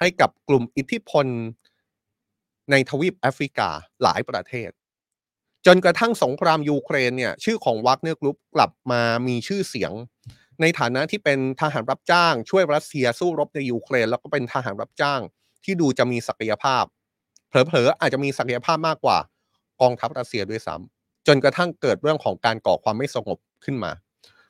[0.00, 1.26] ให้กับกลุ่มอิทธิพล
[2.70, 3.68] ในทวีปแอฟริกา
[4.02, 4.70] หลายประเทศ
[5.66, 9.92] จนกระทั่งสงครามยูเครนเนี่ยชื่อของวักเนอร์กรุ๊ปกลับมามีชื่อเสียง
[10.60, 15.20] ในฐานะที่เป็นทหารรับจ้าง ช่วยรัสเซียสู้รบในยูเครน แล้วก็เป็นทหารรับจ้าง
[15.64, 16.84] ที่ดูจะมีศักยภาพ
[17.48, 19.18] เผลอๆอาจจะมีศักยภาพมากกว่า
[19.80, 23.92] กองทัพรัสเซียด้วยซ้ำจนกระทั่งเกิดเรื่องของการก่อความไม่สงบขึ้นมา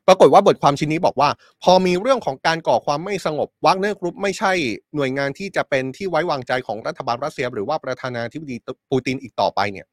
[0.07, 1.31] ปรากฏว่าบทความชิ้นนี้บอกว่า
[1.63, 4.53] พอมีเรื่องของการก่อความไม่สงบวักเนอร์กรุ๊ปไม่ใช่
[4.95, 8.57] หน่วยงานที่จะเป็นที่ไว้วางใจของรัฐบาลรัสเซีย หรือว่าประธานาธิบดี
[8.91, 9.87] ปูตินอีกต่อไปเนี่ย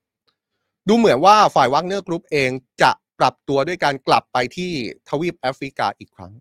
[0.88, 2.52] ดูเหมือนว่าฝ่ายวักเนอร์กรุ๊ปเอง
[2.82, 4.72] จะปรับตัวด้วยการกลับไปที่
[5.10, 6.34] ทวีปแอฟริกาอีกครั้ง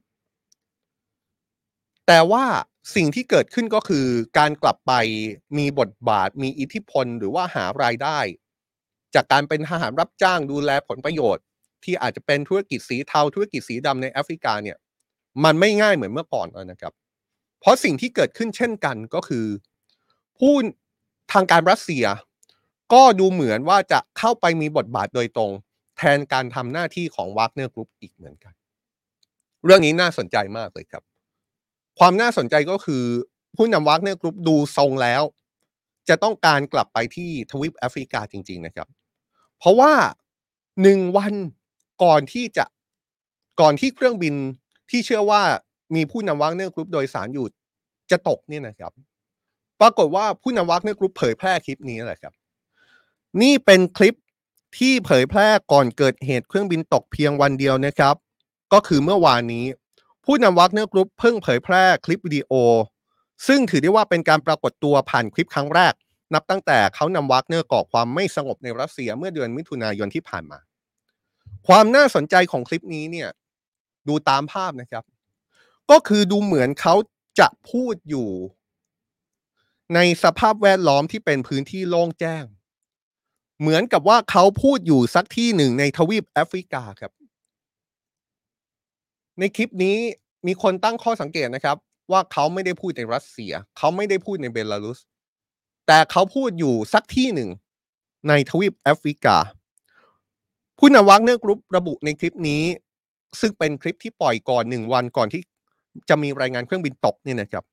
[2.06, 2.44] แต่ว่า
[2.94, 4.06] สิ่งที่เกิดขึ้นก็คือ
[4.38, 4.92] การกลับไป
[5.58, 8.18] มีบทบาทมีอิทธิพลหรือว่าหารายได้
[9.14, 11.44] จากการเป็นทหารรับจ้างดูแลผลประโยชน์
[11.84, 14.76] ที่อาจจะเป็นธุรกิจสีเทาธุรกิจสีดำในแอฟริกาเนี่ย
[15.44, 16.92] มันไม่ง่ายเหมือนเมื่อก่อนแล้วนะครับ
[17.60, 19.46] เพราะสิ่งที่เกิดขึ้นเช่นกันก็คือ
[20.38, 20.54] ผู้
[21.32, 22.04] ทางการรัสเซีย
[22.92, 25.52] ก็ดูเหมือนว่าจะเข้าไปมีบทบาทโดยตรง
[25.96, 28.54] แทนการทำหน้าที่ของวากเนอร์กรุ๊ปอีกเหมือนกัน
[29.64, 31.02] เรื่องนี้น่าสนใจมากเลยครับ
[31.98, 33.04] ความน่าสนใจก็คือ
[33.56, 35.22] ผู้นำวากเนอร์กรุ๊ปดูทรงแล้ว
[36.08, 38.88] จะต้องการกลับไปที่ทวีปแอฟริกาจริง ๆ นะครับ
[39.58, 39.92] เพราะว่า
[40.82, 41.34] หนึ่งวัน
[42.02, 42.64] ก่อนที่จะ
[43.60, 44.34] ก่อนที่เครื่องบิน
[44.90, 45.42] ที่เชื่อว่า
[45.94, 47.46] มีผู้นำวากเนอร์กรุ๊ปโดยสารอยู่
[48.10, 48.92] จะตกเนี่ยนะครับ
[49.80, 52.32] ปรากฏว่าผู้นำวากเนอร์กรุ๊ปเผยแพร่คลิปนี้แหละครับ
[53.42, 54.14] นี่เป็นคลิป
[54.78, 58.14] ที่เผยแพร่ก่อนเกิดเหตุเครื่องบินตกเพียงวันเดียวนะครับ
[58.72, 59.64] ก็คือเมื่อวานนี้
[60.24, 62.52] ผู้นำวากเนอร์กรุ๊ปเพิ่งเผยแพร่คลิปวิดีโอ
[63.46, 65.94] ซึ่งถือได้ว่าเป็นการปรากฏตัวผ่านคลิปครั้งแรก
[66.34, 70.58] นับตั้งแต่เขานำวากเนอร์ก่อความไม่สงบในรัสเซียเมื่อเดือนมิถุนายนที่ผ่านมา
[71.66, 73.28] ความน่าสนใจของคลิปนี้เนี่ย
[74.08, 75.04] ดูตามภาพนะครับ
[75.90, 76.94] ก็คือดูเหมือนเขา
[77.40, 78.28] จะพูดอยู่
[79.94, 82.44] ในสภาพแวดล้อมที่เป็นพื้นที่โล่งแจ้ง
[83.60, 87.12] เหมือนกับว่าเขาพูดอยู่สักที่หนึ่งในทวีปแอฟริกาครับ
[89.38, 89.96] ในคลิปนี้
[90.46, 91.76] มีคนตั้งข้อสังเกตนะครับ
[92.12, 94.98] ว่าเขาไม่ได้พูดในรัสเซีย เขาไม่ได้พูดในเบลารุส
[95.86, 97.50] แต่เขาพูดอยู่สักที่หนึ่ง
[98.28, 99.36] ในทวีปแอฟริกา
[100.78, 102.62] ผู้นำวักเนอร์กรุ๊ประบุในคลิปนี้
[103.40, 105.42] ซึ่งเป็นคลิปที่ปล่อยก่อนหนึ่งวันก่อนที่
[106.08, 107.64] จะมีรายงานเครื่องบินตกเนี่ยนะครับ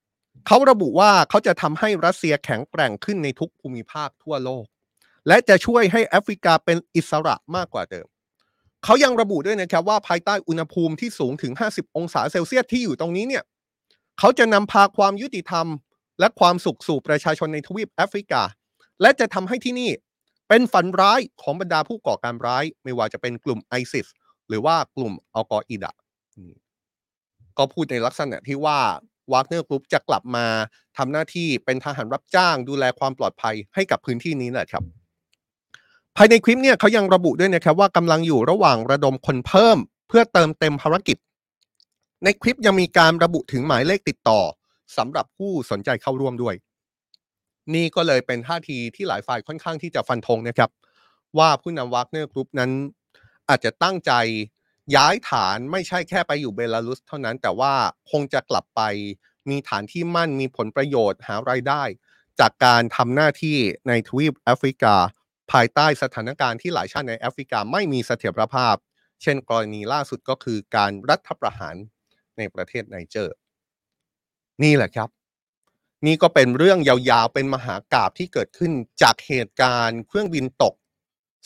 [0.48, 4.66] เขาระบุว่าเขาจะทำให้รัสเซียแข็งแกร่งขึ้นในทุกภูมิภาคทั่วโลก
[5.28, 8.08] และจะช่วยให้แอฟริกาเป็นอิสระมากกว่าเดิม
[8.84, 13.44] เขายังระบุด้วยนะครับว่าภายใต้อุณหภูมิที่สูงถึง 50 องศาเซลเซียสที่อยู่ตรงนี้เนี่ย
[14.20, 15.68] เขาจะนำพาความยุติธรรม
[16.20, 18.42] และความสุขสู่ประชาชนในทวีปแอฟริกา
[19.02, 19.92] และจะทำให้ที่นี่
[20.50, 24.08] เป็นฝันร้ายของบรรดาผู้ก่อการร้าย ไม่ว่าจะเป็นกลุ่มไอซิส
[24.48, 25.94] หรือว่ากลุ่มอัลกออิดะห์
[27.58, 28.80] ก็พูดในลักษณะที่ว่า
[29.34, 30.46] วากเนอร์กรุ๊ปจะกลับมา
[30.98, 41.18] ทำหน้าที่เป็นทหารรับจ้างดูแลความปลอดภัยให้กับพื้นที่นี้แหละครับ ภายในคลิปเนี่ยเขายังระบุด้วยนะครับว่ากำลังอยู่ระหว่างระดมคนเพิ่ม เพื่อเติมเต็มภารกิจ
[42.24, 44.40] ในคลิปยังมีการระบุถึงหมายเลขติดต่อ
[44.98, 46.56] สำหรับผู้สนใจเข้าร่วมด้วย
[47.74, 50.70] นี่ก็เลยเป็นท่าทีที่หลายฝ่ายค่อนข้างที่จะฟันธงนะครับ
[51.38, 52.72] ว่าผู้นำวากเนอร์กรุ๊ปนั้น
[53.50, 54.12] อาจจะตั้งใจ
[54.96, 57.74] ย้ายฐานไม่ใช่แค่ไปอยู่เบลารุสเท่านั้น แต่ว่า
[58.12, 58.82] คงจะกลับไป
[59.50, 61.84] มีฐานที่มั่นมีผลประโยชน์หารายได้
[62.40, 63.58] จากการทำหน้าที่
[63.88, 64.96] ในทวีปแอฟริกา
[65.52, 68.76] ภายใต้สถานการณ์ที่หลายชาติในแอฟริกาไม่มีเสถียรภาพ
[69.22, 71.76] เช่นกรณีล่าสุดก็คือการรัฐประหาร
[72.38, 73.36] ในประเทศไนเจอร์
[74.64, 75.10] นี่แหละครับ
[76.06, 78.72] นี่ก็เป็นเรื่องยาวๆ เป็นมหากาพย์ที่เกิดขึ้น
[79.02, 80.76] จากเหตุการณ์เครื่องบินตก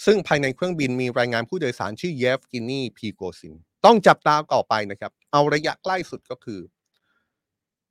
[0.06, 6.60] ซึ่งภายในเครื่องบินมีรายงานผู้โดยสารชื่อเยฟเกนี พรีโกซิน ต้องจับตาต่อไปนะครับ เอาระยะใกล้สุดก็คือ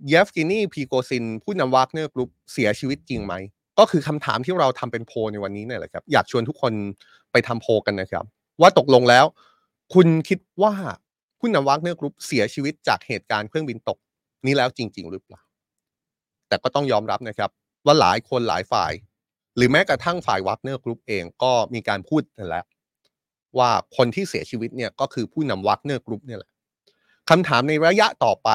[0.08, 3.34] เยฟเกนี พรีโกซิน ผู้นำวากเนอร์กรุ๊ปเสียชีวิตจริงไหม
[3.78, 6.72] ก็คือคำถามที่เราทำเป็นโพลในวันนี้เนี่ยแหละครับ อยากชวนทุกคน
[7.32, 8.24] ไปทำโพลกันนะครับ
[8.60, 9.24] ว่าตกลงแล้ว
[9.94, 10.74] คุณคิดว่า
[11.38, 13.98] ผู้นำวากเนอร์กรุ๊ปเสียชีวิตจากเหตุการณ์เครื่องบินตก
[14.46, 15.42] นี้แล้วจริง ๆ หรือเปล่า
[16.48, 17.50] แต่ก็ต้องยอมรับนะครับ
[17.86, 18.92] ว่าหลายคนหลายฝ่าย
[19.56, 22.64] หรือแม้กระทั่งฝ่ายวากเนอร์กรุ๊ปเองก็มีการพูดกันแล้ว
[23.58, 26.50] ว่าคนที่เสียชีวิตเนี่ยก็คือผู้นำวากเนอร์กรุ๊ปเนี่ยแหละ
[27.30, 28.50] คำถามในระยะต่อไป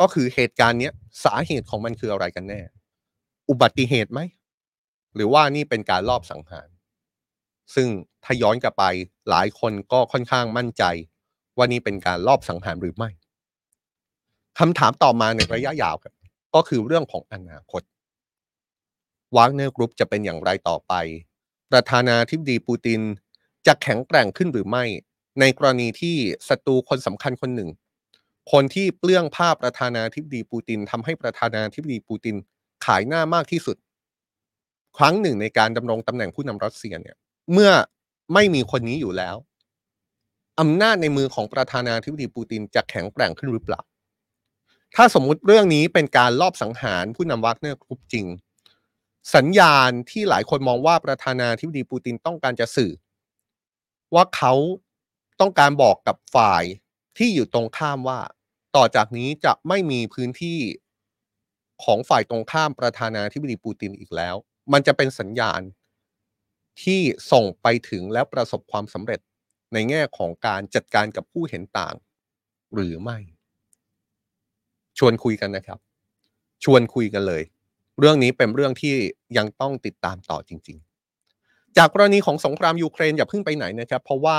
[0.00, 0.92] ก็คือเหตุการณ์เนี้ย
[1.24, 2.60] สาเหตุของมันคืออะไรกันแน่
[3.50, 4.20] อุบัติเหตุไหม
[5.14, 6.68] หรือว่านี่เป็นการลอบสังหาร
[7.74, 7.88] ซึ่ง
[8.24, 8.84] ถ้าย้อนกลับไป
[9.30, 10.84] หลายคนก็ค่อนข้างมั่นใจ
[11.56, 13.10] ว่านี่เป็นการลอบสังหารหรือไม่
[14.58, 15.96] คำถามต่อมาในระยะยาว
[16.54, 17.82] ก็คือเรื่องของอนาคต
[19.36, 20.92] วากเนอร์กรุ๊ปจะเป็นอย่างไรต่อไป
[21.70, 23.00] ประธานาธิบดีปูติน
[23.66, 24.84] จะแข็งแกร่งขึ้นหรือไม่
[25.40, 26.16] ในกรณีที่
[26.48, 27.70] ศัตรูคนสำคัญคนหนึ่ง
[28.52, 32.36] คนที่เปลื้องผ้าประธานาธิบดีปูตินทำให้ประธานาธิบดีปูติน
[32.84, 33.76] ขายหน้ามากที่สุด
[34.98, 37.16] ครั้งหนึ่งในการดำรงตำแหน่งผู้นำรัสเซียเนี่ย
[37.52, 37.70] เมื่อ
[38.34, 39.36] ไม่มีคนนี้อยู่แล้ว
[40.60, 43.80] อำนาจในมือของประธานาธิบดีปูตินจะแข็งแกร่งขึ้นหรือเปล่า
[44.96, 48.26] ถ้าสมมุติเรื่องนี้เป็นการลอบสังหารผู้นำวากเนอร์กรุ๊ปจริง
[49.34, 52.92] สัญญาณที่หลายคนมองว่าประธานาธิบดีปูตินต้องการจะสื่อ
[54.14, 54.52] ว่าเขา
[55.40, 56.64] ต้องการบอกกับฝ่าย
[57.18, 58.20] ที่อยู่ตรงข้ามว่า
[58.76, 60.58] ต่อจากนี้จะไม่มีพื้นที่
[61.84, 64.36] ของฝ่ายตรงข้ามประธานาธิบดีปูตินอีกแล้ว
[64.72, 65.62] มันจะเป็นสัญญาณ
[66.82, 67.00] ที่
[67.32, 69.20] ส่งไปถึงและประสบความสำเร็จ
[69.72, 71.94] ในแง่ของการจัดการกับผู้เห็นต่าง
[72.74, 73.18] หรือไม่
[74.98, 75.78] ชวนคุยกันนะครับ
[76.64, 77.42] ชวนคุยกันเลย
[77.98, 78.94] เรื่องนี้เป็นเรื่องที่
[79.36, 80.78] ยังต้องติดตามต่อจริง
[81.26, 84.38] ๆ จากกรณีของสงครามยูเครนอย่าเพิ่งไปไหนนะครับ เพราะว่า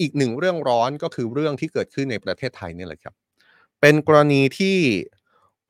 [0.00, 3.14] อีกหนึ่งเรื่องร้อนก็คือเรื่องที่เกิดขึ้นในประเทศไทยนี่แหละครับ
[3.80, 4.76] เป็นกรณีที่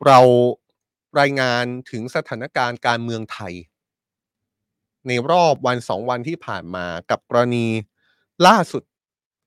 [0.07, 0.19] เรา
[1.21, 3.53] รายงานถึงสถานการณ์การเมืองไทย
[5.09, 7.67] ในรอบวันสองวันที่ผ่านมากับกรณี
[8.47, 8.83] ล่าสุด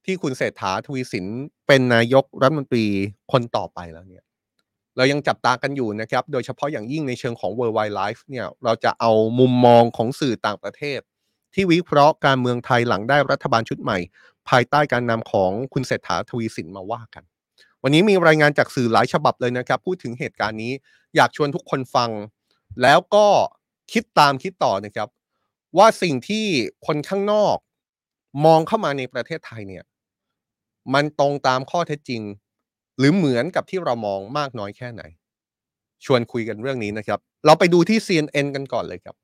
[0.05, 1.25] ที่คุณเศรษฐาทวีสิน
[1.67, 2.85] เป็นนายกรัฐมนตรี
[3.31, 4.23] คนต่อไปแล้วเนี่ย
[4.97, 10.99] เรายังจับตากันอยู่นะครับ โดยเฉพาะอย่างยิ่งในเชิงของ World Wide Life เนี่ยเราจะเอามุมมองของสื่อต่างประเทศ
[11.53, 13.97] ที่วิเคราะห์การเมืองไทยหลังได้รัฐบาลชุดใหม่
[14.49, 17.23] ภายใต้การนำของคุณเศรษฐาทวีสินมาว่ากัน
[17.83, 20.73] วันนี้มีรายงานจากสื่อหลายฉบับเลยนะครับ พูดถึงเหตุการณ์นี้
[21.15, 22.09] อยากชวนทุกคนฟัง
[22.81, 23.25] แล้วก็
[23.91, 25.09] คิดตามคิดต่อนะครับ
[25.77, 26.45] ว่าสิ่งที่
[26.85, 27.57] คนข้างนอก
[28.45, 29.83] มองเข้ามาในประเทศไทยเนี่ย
[30.93, 32.21] มันตรงตามข้อเท็จจริง
[32.97, 35.03] หรือเหมือนกับที่เรามองมากน้อยแค่ไหน
[36.05, 39.15] ชวนคุยกันเรื่องนี้นะครับ เราไปดูที่ CNN กันก่อนเลยครับ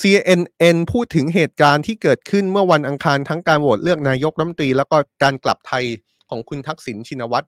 [0.00, 5.84] CNN พูดถึงเหตุการณ์ที่เกิดขึ้นเมื่อวันอังคารทั้งการโหวตเลือกนายกรัฐมนตรี แล้วก็การกลับไทย
[6.30, 7.46] ของคุณทักษิณชินวัตร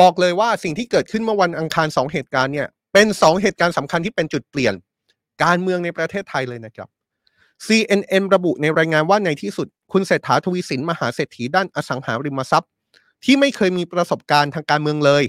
[0.00, 4.74] บอกเลยว่าสิ่งที่เกิดขึ้นเมื่อวันอังคารสองเหตุการณ์เนี่ยเป็นสองเหตุการณ์สำคัญที่เป็นจุดเปลี่ยน
[5.44, 6.88] การเมืองในประเทศไทยเลยนะครับ
[7.66, 12.70] CNN ระบุในรายงานว่าในที่สุด คุณเศรษฐาทวีสินมหาเศรษฐีด้านอสังหาริมทรัพย์
[13.24, 15.24] ที่ไม่เคยมีประสบการณ์ทางการเมืองเลย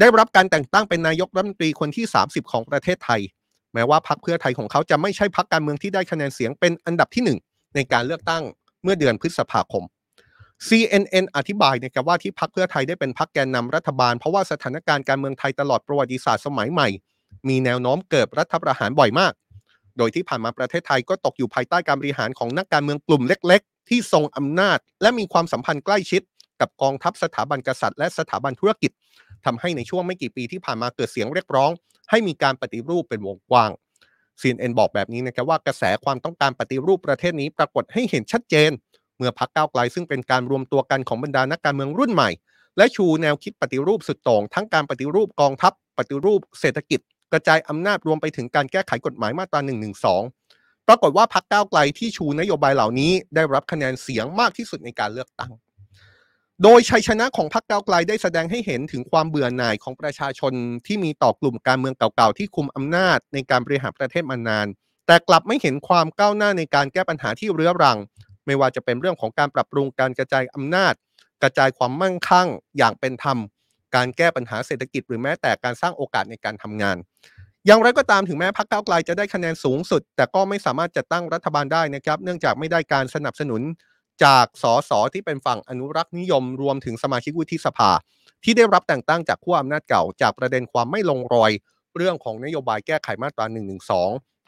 [0.00, 3.20] ได้รับการแต่งตั้งเป็นนายกรัฐมนตรีคนที่ 30 ของประเทศไทย
[3.74, 8.42] แม้ว่าพรรคเพื่อไทยของเขาจะไม่ใช่พรรคการเมืองที่ได้คะแนนเสียงเป็นอันดับที่ 1 ในการเลือกตั้ง
[8.82, 9.84] เมื่อเดือนพฤษภาคม
[10.68, 16.88] CNN อธิบายนะครับว่าที่พรรคเพื่อไทยได้เป็นพรรคแกนนำรัฐบาล เพราะว่าสถานการณ์การเมืองไทยตลอดประวัติศาสตร์สมัยใหม่
[17.48, 19.32] มีแนวโน้มเกิดรัฐประหารบ่อยมาก
[19.98, 26.22] โดยที่ผ่านมาประเทศไทยก็ตกอยู่ภายใต้การบริหารของนักการเมืองกลุ่มเล็ก ๆ ที่ทรงอำนาจ และมีความสัมพันธ์ใกล้ชิด
[26.60, 28.90] กับกองทัพสถาบันกษัตริย์และสถาบันธุรกิจ
[29.44, 31.70] ทำให้ในช่วงไม่กี่ปีที่ผ่านมาเกิดเสียงเรียกร้อง
[32.10, 33.70] ให้มีการปฏิรูปเป็นวงกว้าง
[34.40, 38.70] CNN บอกแบบนี้นะครับว่ากระแสความต้องการปฏิรูปประเทศนี้ปรากฏให้เห็นชัดเจน
[39.16, 42.30] เมื่อพรรคก้าวไกลซึ่งเป็นการรวมตัวกันของบรรดานักการเมืองรุ่นใหม่
[42.76, 47.00] และชูแนวคิดปฏิรูปสุดโต่งทั้งการปฏิรูปกองทัพ ปฏิรูปเศรษฐกิจ
[47.32, 49.90] กระจายอำนาจรวมไปถึงการแก้ไขกฎหมายมาตรา1นึ
[50.88, 55.52] ปรากฏว่าพรรคก้าวไกลที่ชูนโยบายเหล่านี้ได้รับคะแนนเสียงมากที่สุดในการเลือกตั้ง
[56.62, 60.52] โดยชัยชนะของพรรคก้าวไกลได้แสดงให้เห็นถึงความเบื่อหน่ายของประชาชน
[60.86, 64.66] ที่มีต่อกลุ่มการเมืองเก่าๆที่คุมอำนาจในการบริหารประเทศมานาน
[65.06, 67.98] แต่กลับไม่เห็นความก้าวหน้าในการแก้ปัญหาที่เรื้อรัง
[68.46, 70.94] ไม่ว่าจะเป็นเรื่องของการปรับปรุงการกระจายอำนาจ
[71.42, 72.48] กระจายความมั่งคั่ง
[72.78, 73.38] อย่างเป็นธรรม
[73.94, 76.96] การแก้ปัญหาเศรษฐกิจหรือแม้แต่การสร้างโอกาสในการทำงาน
[77.66, 83.62] อย่างไรก็ตามถึงแม้พรรคก้าวไกลจะได้คะแนนสูงสุด แต่ก็ไม่สามารถจัดตั้งรัฐบาลได้นะครับ เนื่องจากไม่ได้การสนับสนุน
[84.24, 87.90] จากสสที่เป็นฝั่งอนุรักษ์นิยม รวมถึงสมาชิกวุฒิสภา
[88.44, 91.50] ที่ได้รับแต่งตั้งจากขั้วอำนาจเก่า จากประเด็นความไม่ลงรอย
[91.96, 93.76] เรื่องของนโยบายแก้ไขมาตรา1นึ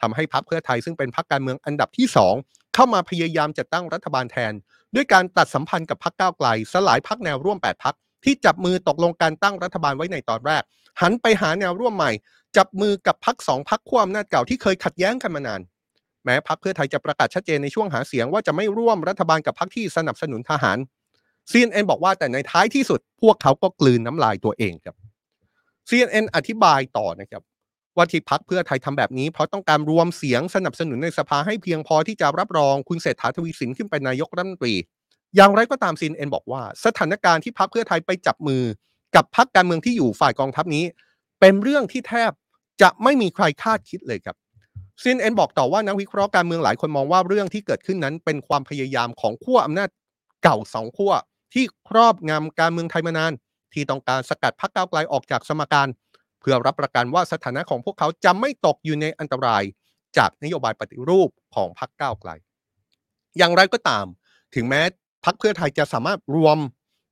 [0.01, 2.07] ทำให้พรรคเพื่อไทยซึ่งเป็นพรรคการเมืองอันดับที่
[2.41, 4.53] 2 เข้ามาพยายามจัดตั้งรัฐบาลแทน
[4.95, 10.63] ด้วยการตัดสัมพันธ์กับพรรคก้าวไกล สลายพรรคแนวร่วม 8พรรค ที่จับมือตกลงการตั้งรัฐบาลไว้ในตอนแรก
[11.01, 12.11] หันไปหาแนวร่วมใหม่
[12.57, 15.61] จับมือกับพรรคสองพรรคขั้วอำนาจเก่าที่เคยขัดแย้งกันมานาน
[16.23, 20.77] แม้พรรคเพื่อไทยจะประกาศชัดเจนในช่วงหาเสียงว่าจะไม่ร่วมรัฐบาลกับพรรคที่สนับสนุนทหาร
[21.51, 24.95] CNN บอกว่าแต่ในท้ายที่สุดพวกเขาก็กลืนน้ำลายตัวเองครับ
[25.89, 27.43] CNN อธิบายต่อนะครับ
[27.95, 34.75] ว่าที่พักเพื่อไทยทำแบบนี้เพราะต้องการรวมเสียงสนับสนุนในสภาให้เพียงพอที่จะรับรองคุณเศรษฐาทวีสินขึ้นเป็นนายกรัฐมนตรี
[35.35, 38.63] อย่างไรก็ตามซีนเอ็นบอกว่า สถานการณ์ที่พักเพื่อไทยไปจับมือ
[39.15, 40.85] กับพักการเมืองที่อยู่ฝ่ายกองทัพนี้
[41.39, 42.31] เป็นเรื่องที่แทบ
[42.81, 44.35] จะไม่มีใครคาดคิดเลยครับ
[45.01, 49.89] ซีนเอ็นบอกต่อว่านักวิเคราะห์การเมืองหลายคนมองว่าเรื่องที่เกิดขึ้นนั้น เป็นความพยายามของขั้วอำนาจ
[50.43, 51.13] เก่าสองขั้ว
[51.53, 53.33] ที่ครอบงำการเมืองไทยมานาน
[53.73, 55.87] ที่ต้องการสกัดพรรคก้าวไกลออกจากสมการ
[56.39, 59.63] เพื่อรับประกันว่าสถานะของพวกเขาจะไม่ตกอยู่ในอันตราย
[60.17, 62.31] จากนโยบายปฏิรูปของพรรคก้าวไกล
[63.37, 64.05] อย่างไรก็ตาม
[64.55, 64.81] ถึงแม้
[65.25, 66.57] พรรคเพื่อไทยจะสามารถรวม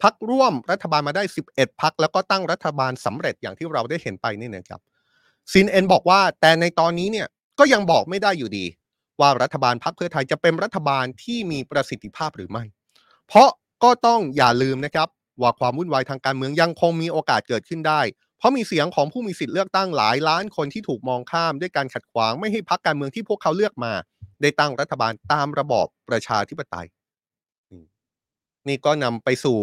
[0.03, 4.81] พรรคร่วมรัฐบาลมาได้ 11พรรคแล้วก็ตั้งรัฐบาลสำเร็จอย่างที่เราได้เห็นไปนี่นะครับ
[5.51, 7.27] ซินเอ็นบอกว่าแต่ในตอนนี้เนี่ย
[7.59, 8.65] ก็ยังบอกไม่ได้อยู่ดี
[9.19, 12.63] ว่ารัฐบาลพรรคเพื่อไทยจะเป็นรัฐบาลที่มีประสิทธิภาพหรือไม่
[13.27, 13.49] เพราะ
[13.83, 15.07] ก็ต้องอย่าลืมนะครับ
[15.41, 18.01] ว่าความวุ่นวายทางการเมืองยังคงมีโอกาสเกิดขึ้นได้
[18.37, 23.93] เพราะมีเสียงของผู้มีสิทธิ์เลือกตั้งหลายล้านคนที่ถูกมองข้ามด้วยการขัดขวางไม่ให้พรรคการเมืองที่พวกเขาเลือกมา
[24.41, 26.87] ได้ตั้งรัฐบาลตามระบอบประชาธิปไตย
[28.69, 29.59] นี่ก็นำไปสู่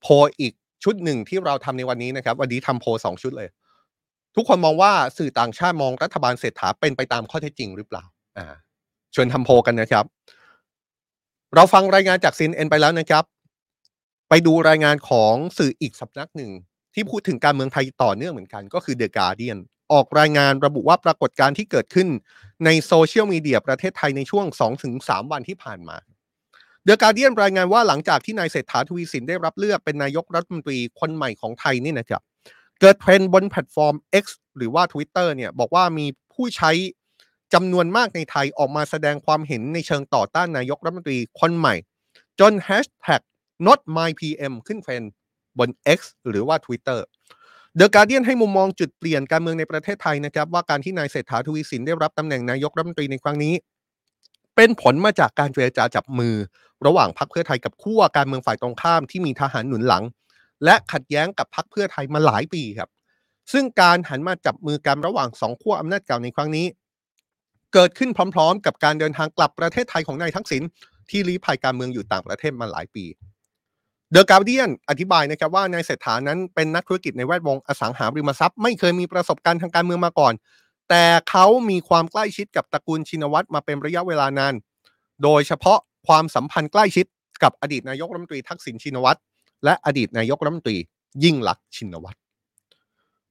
[0.00, 0.06] โพ
[0.40, 0.52] อีก
[0.84, 3.48] ชุดหนึ่งที่เราทำในวันนี้นะครับ วันนี้ทำโพสองชุดเลย
[4.36, 8.04] ทุกคนมองว่าสื่อต่างชาติมองรัฐบาลเศรษฐาเป็นไปตามข้อเท็จจริงหรือเปล่า
[8.38, 8.46] อ่า
[9.14, 10.04] ชวนทำโพลกันนะครับ
[11.54, 13.24] เราฟังรายงานจาก CNN ไปแล้วนะครับ
[14.28, 16.50] ไปดูรายงานของสื่ออีกสำนักหนึ่ง
[16.94, 19.58] ที่พูดถึงการเมืองไทยต่อเนื่องเหมือนกัน ก็คือ The Guardian
[19.92, 22.08] ออกรายงานระบุว่าปรากฏการณ์ที่เกิดขึ้น
[22.64, 24.46] ในโซเชียลมีเดียประเทศไทยในช่วง
[24.88, 25.96] 2-3 วันที่ผ่านมา
[26.84, 32.22] The Guardian รายงานว่าหลังจากที่นายเศรษฐาทวีสินได้รับเลือกเป็นนายกรัฐมนตรีคนใหม่ของไทยนี่นะครับ
[32.80, 34.24] เกิดเทรนด์บนแพลตฟอร์ม X
[34.56, 36.70] หรือว่า Twitter เนี่ยบอกว่ามีผู้ใช้
[37.54, 41.74] จำนวนมากในไทยออกมาแสดงความเห็นในเชิงต่อต้านนายกรัฐมนตรีคนใหม่
[42.40, 43.22] จนแฮชแท็ก
[43.66, 45.10] not my PM ขึ้นเทรนด์
[45.58, 46.98] บน X หรือว่า Twitter
[47.76, 53.54] เดอะการเดียนให้มุมมองจุดเปลี่ยนการเมืองในประเทศไทยนะครับ ว่าการที่นายเศรษฐาทวีสินได้รับตำแหน่งนายกรัฐมนตรีในครั้งนี้
[54.56, 56.34] เป็นผลมาจากการเจรจาจับมือ
[56.86, 60.04] ระหว่างพรรคเพื่อไทยกับขั้วการเมืองฝ่ายตรงข้ามที่มีทหารหนุนหลัง
[60.64, 62.90] และขัดแย้งกับพรรคเพื่อไทยมาหลายปีครับ
[63.52, 66.66] ซึ่งการหันมาจับมือกันระหว่างสองขั้วอำนาจเก่าในครั้งนี้
[67.72, 70.62] เกิดขึ้นพร้อม ๆ กับการเดินทางกลับประเทศไทยของนายทักษิณ
[71.10, 73.04] ที่ลี้ภัยการเมืองอยู่ต่างประเทศมาหลายปี
[74.10, 80.34] เดอะการ์เดียนอธิบายนะครับว่านายเศรษฐานั้นเป็นนักธุรกิจในแวดวงอสังหาริมทรัพย์ ไม่เคยมีประสบการณ์ทางการเมืองมาก่อน
[80.88, 84.54] แต่เขามีความใกล้ชิดกับตระกูลชินวัตรมาเป็นระยะเวลานาน
[85.22, 87.06] โดยเฉพาะ ความสัมพันธ์ใกล้ชิด
[87.42, 89.18] กับอดีตนายกรัฐมนตรีทักษิณชินวัตร
[89.64, 90.76] และอดีตนายกรัฐมนตรี
[91.24, 92.18] ยิ่งลักษณ์ชินวัตร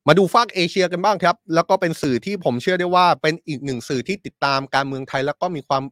[0.08, 5.84] มาดูฝั่งเอเชียกันบ้างครับ แล้วก็เป็นสื่อที่ผมเชื่อได้ว่าเป็นอีกหนึ่งสื่อที่ติดตามการเมืองไทย แล้วก็มีความ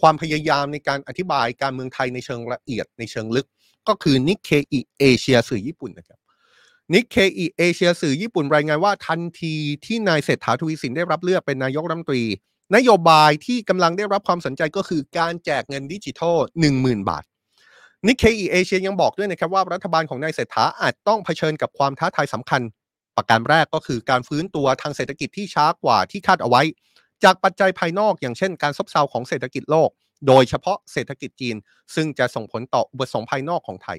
[0.00, 3.46] ความพยายามในการอธิบายการเมืองไทยในเชิงละเอียดในเชิงลึก
[3.88, 6.18] ก็คือ Nikkei Asia สื่อญี่ปุ่นนะครับ
[6.94, 12.24] Nikkei Asia สื่อญี่ปุ่นรายงานว่าทันทีที่นายเศรษฐาทวีสินได้รับเลือกเป็นนายกรัฐมนตรี
[12.76, 16.36] นโยบายที่กำลังได้รับความสนใจก็คือการแจกเงินดิจิทัล
[16.72, 17.24] 10,000 บาท
[18.06, 22.62] นิกเคอีเอเชียยังบอกด้วยนะครับว่ารัฐบาลของนายเศรษฐาอาจต้องเผชิญกับความท้าทายสำคัญ
[23.16, 26.62] ประการแรกก็คือการฟื้นตัวทางเศรษฐกิจที่ช้ากว่าที่คาดเอาไว้
[27.24, 29.90] จากปัจจัยภายนอกอย่างเช่น การซบเซาของเศรษฐกิจโลก
[30.26, 31.56] โดยเฉพาะเศรษฐกิจจีน
[31.94, 33.98] ซึ่งจะส่งผลต่ออุปสงค์ภายนอกของไทย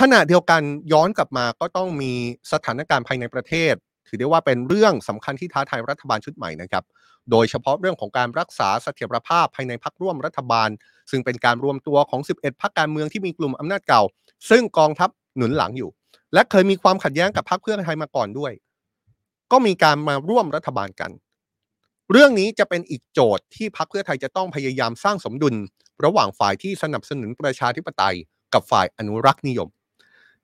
[0.00, 0.62] ขณะเดียวกัน
[0.92, 2.12] ย้อนกลับมาก็ต้องมี
[2.52, 3.74] สถานการณ์ภายในประเทศ
[4.08, 6.84] ถือได้ว่าเป็นเรื่องสำคัญที่ท้าทายรัฐบาลชุดใหม่นะครับ
[7.30, 10.68] โดยเฉพาะเรื่องของการรักษาเสถียรภาพภายในพักร่วมรัฐบาล
[11.10, 14.02] ซึ่งเป็นการรวมตัวของ 11 พักการเมืองที่มีกลุ่มอำนาจเก่า
[14.50, 15.90] ซึ่งกองทัพหนุนหลังอยู่
[16.34, 18.52] และเคยมีความขัดแย้งกับพรรคเพื่อไทยมาก่อนด้วย
[19.52, 21.10] ก็มีการมาร่วมรัฐบาลกัน
[22.12, 25.54] เรื่องนี้จะเป็นอีกโจทย์ที่พรรคเพื่อไทยจะต้องพยายามสร้างสมดุล
[26.04, 28.16] ระหว่างฝ่ายที่สนับสนุนประชาธิปไตย
[28.54, 29.68] กับฝ่ายอนุรักษ์นิยม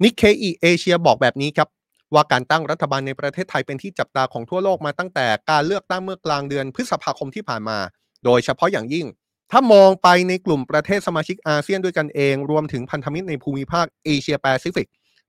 [0.03, 1.69] Nikkei Asia บอกแบบนี้ครับ
[2.15, 7.79] ว่าการตั้งรัฐบาลในประเทศไทยเป็นที่จับตาของทั่วโลกมาตั้งแต่การเลือกตั้งเมื่อกลางเดือนพฤษภาคมที่ผ่านมา
[8.25, 9.07] โดยเฉพาะอย่างยิ่ง
[9.51, 14.89] ถ้ามองไปในกลุ่มประเทศสมาชิกอาเซียนด้วยกันเอง รวมถึงพันธมิตรในภูมิภาคเอเชียแปซิฟิก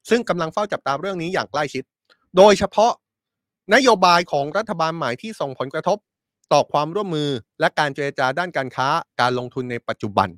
[0.09, 1.83] ซึ่งกำลังเฝ้าจับตาเรื่องนี้อย่างใกล้ชิด
[2.37, 2.91] โดยเฉพาะ
[3.73, 5.97] นโยบายของรัฐบาลใหม่ที่ส่งผลกระทบ
[6.53, 8.87] ต่อความร่วมมือและการเจรจาด้านการค้า
[9.21, 10.29] การลงทุนในปัจจุบัน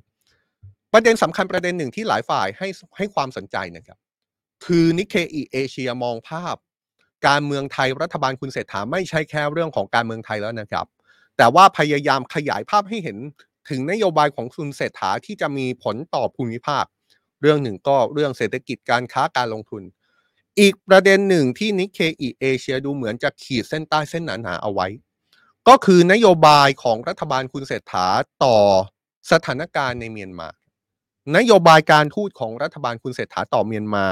[0.92, 3.98] ประเด็นสำคัญประเด็นหนึ่งที่หลายฝ่ายให้ให้ความสนใจนะครับ
[4.64, 6.56] คือ Nikkei Asia มองภาพ
[7.26, 10.86] การเมืองไทยรัฐบาลคุณเศรษฐาไม่ใช่แค่เรื่องของการเมืองไทยแล้วนะครับ
[11.36, 13.18] แต่ว่าพยายามขยายภาพให้เห็น
[13.70, 16.84] ถึงนโยบายของคุณเศรษฐาที่จะมีผลต่อภูมิภาค
[17.40, 19.82] เรื่องหนึ่งก็เรื่องเศรษฐกิจการค้าการลงทุน
[20.60, 24.86] อีกประเด็นหนึ่งที่ Nikkei Asia ดูเหมือนจะขีดเส้นใต้เส้นหนาๆเอาไว้
[25.68, 28.06] ก็คือนโยบายของรัฐบาลคุณเศรษฐา
[28.44, 28.56] ต่อ
[29.32, 30.48] สถานการณ์ในเมียนมา
[31.36, 34.06] นโยบายการทูตของรัฐบาลคุณเศรษฐาต่อเมียนมา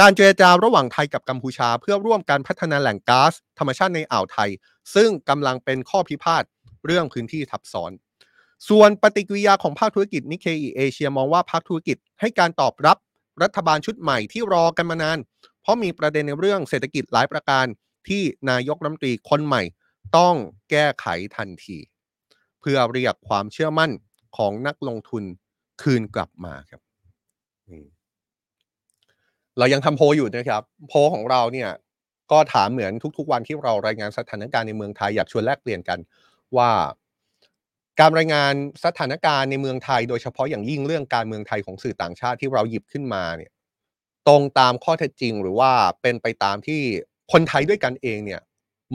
[0.00, 4.50] การเจรจาระหว่างไทยกับกัมพูชา เพื่อร่วมการพัฒนาแหล่งก๊าซธรรมชาติในอ่าวไทย
[4.94, 6.44] ซึ่งกำลังเป็นข้อพิพาท
[6.86, 7.92] เรื่องพื้นที่ทับซ้อน
[8.68, 12.96] ส่วนปฏิกิริยาของภาคธุรกิจนิเคอีเอเชียมองว่าภาคธุรกิจให้การตอบรับ
[13.42, 15.18] รัฐบาลชุดใหม่ที่รอกันมานาน
[15.62, 17.66] เพราะมีประเด็นในเรื่องเศรษฐกิจหลายประการ
[18.08, 19.62] ที่นายกรัฐมนตรีคนใหม่
[20.16, 20.34] ต้อง
[20.70, 21.78] แก้ไขทันที
[22.60, 23.90] เพื่อเรียกความเชื่อมั่น
[24.36, 25.24] ของนักลงทุน
[25.82, 26.80] คืนกลับมาครับ
[29.58, 31.70] เรายังทำโพอยู่นะครับโพของเราเนี่ย
[32.32, 35.98] ก็ถามเหมือนทุกๆ วันที่เรารายงานสถานการณ์ในเมืองไทยอยากชวนแลกเปลี่ยนกัน
[36.56, 36.70] ว่า
[38.00, 38.52] การรายงาน
[38.84, 43.50] สถานการณ์ในเมืองไทย โดยเฉพาะอย่างยิ่งเรื่องการเมืองไทยของสื่อต่างชาติที่เราหยิบขึ้นมาเนี่ย
[44.28, 45.70] ตรงตามข้อเท็จจริงหรือว่า
[46.02, 46.80] เป็นไปตามที่
[47.32, 48.40] คนไทยด้วยกันเองเนี่ย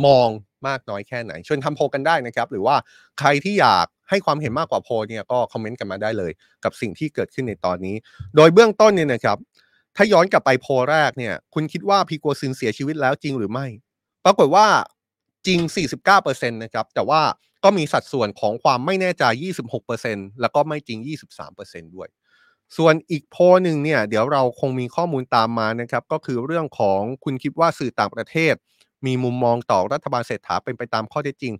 [0.06, 0.30] มอง
[0.68, 2.76] มากน้อยแค่ไหนชวนทำโพกันได้นะครับ หรือว่า
[3.20, 6.32] ใครที่อยากให้ความเห็นมากกว่าโพเนี่ยก็คอมเมนต์กันมาได้เลย
[6.64, 7.96] กับสิ่งที่เกิดขึ้นในตอนนี้
[8.36, 9.38] โดยเบื้องต้นเนี่ยนะครับ
[9.98, 13.66] ถ้าย้อนกลับไปโพแรกเนี่ย คุณคิดว่าพีโกซินเสียชีวิตแล้วจริงหรือไม่
[14.26, 14.68] ปรากฏว่า
[15.48, 15.60] จริง
[16.10, 17.22] 49%นะครับ แต่ว่า
[17.64, 19.24] ก็มีสัดส่วนของความไม่แน่ใจ
[19.84, 21.00] 26%แล้วก็ไม่จริง
[21.48, 22.08] 23%ด้วย
[22.78, 28.54] ส่วนอีกโพหนึ่งเนี่ย เดี๋ยวเราคงมีข้อมูลตามมานะครับ ก็คือเรื่องของคุณคิดว่าสื่อต่างประเทศ
[29.06, 31.54] มีมุมมองต่อรัฐบาลเศรษฐาเป็นไปตามข้อเท็จจริง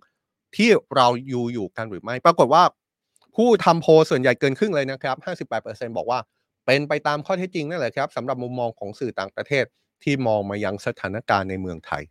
[0.56, 2.62] ที่เราอยู่อยู่กันหรือไม่ ปรากฏว่า
[3.36, 5.16] ผู้ทำโพส่วนใหญ่เกินครึ่งเลยนะครับ
[5.56, 6.18] 58%บอกว่า
[6.70, 9.64] เป็นไปตามข้อเท็จจริงนั่นแหละครับสำหรับมุมมองของสื่อต่างประเทศ
[10.02, 12.02] ที่มองมายังสถานการณ์ในเมืองไทย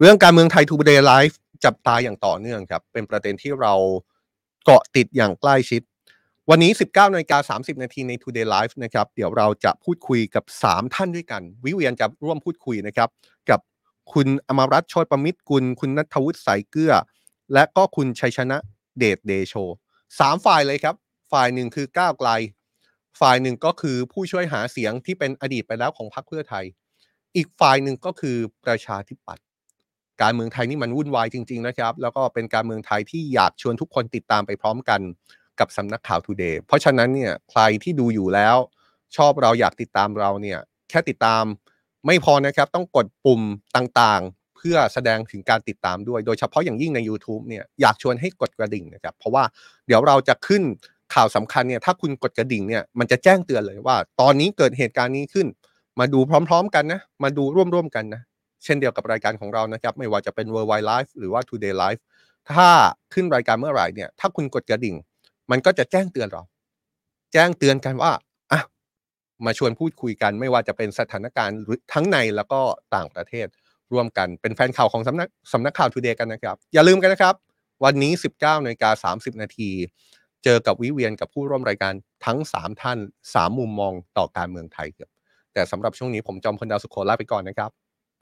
[0.00, 3.74] เรื่องการเมืองไทยทูเดย์ไลฟ์จับตาอย่างต่อเนื่องครับเป็นประเด็นที่เรา
[4.64, 5.82] เกาะติดอย่างใกล้ชิด
[6.50, 13.08] วันนี้ 19นาฬิกา30 นาทีใน Today Live นะครับเดี๋ยวเราจะพูดคุยกับ 3 ท่านด้วยกัน วิเวียนจะร่วมพูดคุยนะครับ
[13.50, 13.60] กับ
[14.12, 16.92] คุณอมรรัตน์ชติประมิตรกุล คุณนัทวุฒิสายเกลือ
[17.52, 18.56] และก็คุณชัยชนะ
[18.98, 19.54] เดชเดโช
[20.18, 20.94] สามฝ่ายเลยครับ
[21.32, 22.30] ฝ่ายหนึ่งคือก้าวไกล
[23.20, 26.64] ฝ่ายหนึ่งก็คือผู้ช่วยหาเสียงที่เป็นอดีตไปแล้วของพรรคเพื่อไทย
[27.36, 29.44] อีกฝ่ายหนึ่งก็คือประชาธิปัตย์
[30.22, 35.00] การเมืองไทยนี่มันวุ่นวายจริง ๆ นะครับ แล้วก็เป็นการเมืองไทยที่อยากชวนทุกคนติดตามไปพร้อมกัน
[35.60, 38.56] กับสำนักข่าวทูเดย์เพราะฉะนั้นเนี่ยใครที่ดูอยู่แล้ว
[39.16, 40.58] ชอบเราอยากติดตามเราเนี่ย
[40.90, 41.44] แค่ติดตาม
[42.06, 43.42] ไม่พอนะครับต้องกดปุ่ม
[43.76, 49.44] ต่างๆ เพื่อแสดงถึงการติดตามด้วย โดยเฉพาะอย่างยิ่งใน YouTube เนี่ยอยากชวนให้กดกระดิ่งนะครับ เพราะว่า
[49.86, 50.62] เดี๋ยวเราจะขึ้น
[51.14, 55.46] ข่าวสำคัญเนี่ยถ้าคุณกดกระดิ่งเนี่ยมันจะแจ้งเตือนเลยว่า ตอนนี้เกิดเหตุการณ์นี้ขึ้น
[56.00, 57.44] มาดูพร้อม ๆ กันนะมาดู
[57.74, 58.22] ร่วมๆกันนะ
[58.64, 62.00] เช่นเดียวกับรายการของเรานะครับ ไม่ว่าจะเป็น Worldwide Live หรือว่า Today Live
[62.52, 62.68] ถ้า
[63.14, 64.96] ขึ้นรายการเมื่อไหร่เนี่ย ถ้าคุณกดกระดิ่ง
[65.50, 66.42] มันก็จะแจ้งเตือนเรา
[67.32, 68.12] แจ้งเตือนกันว่า
[68.52, 68.60] อะ
[69.44, 71.58] มาชวนพูดคุยกัน ไม่ว่าจะเป็นสถานการณ์
[71.92, 72.60] ทั้งในแล้วก็
[72.94, 73.46] ต่างประเทศ
[73.92, 77.34] ร่วมกันเป็นแฟนข่าวของสำนักสำนักข่าวทูเดย์กันนะครับ อย่าลืมกันนะครับ
[77.84, 79.70] วันนี้ 19นาฬิกา30 นาที
[80.44, 81.94] เจอกับวิเวียนกับผู้ร่วมรายการ
[82.26, 82.98] ทั้ง 3 ท่าน
[83.34, 85.10] 3 มุมมองต่อการเมืองไทยครับ
[85.52, 87.70] แต่สำหรับช่วงนี้ผมจอมพลดาวสุโขลาไปก่อนนะครับ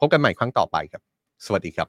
[0.00, 1.02] พบกันใหม่ครั้งต่อไปครับ
[1.46, 1.88] สวัสดีครับ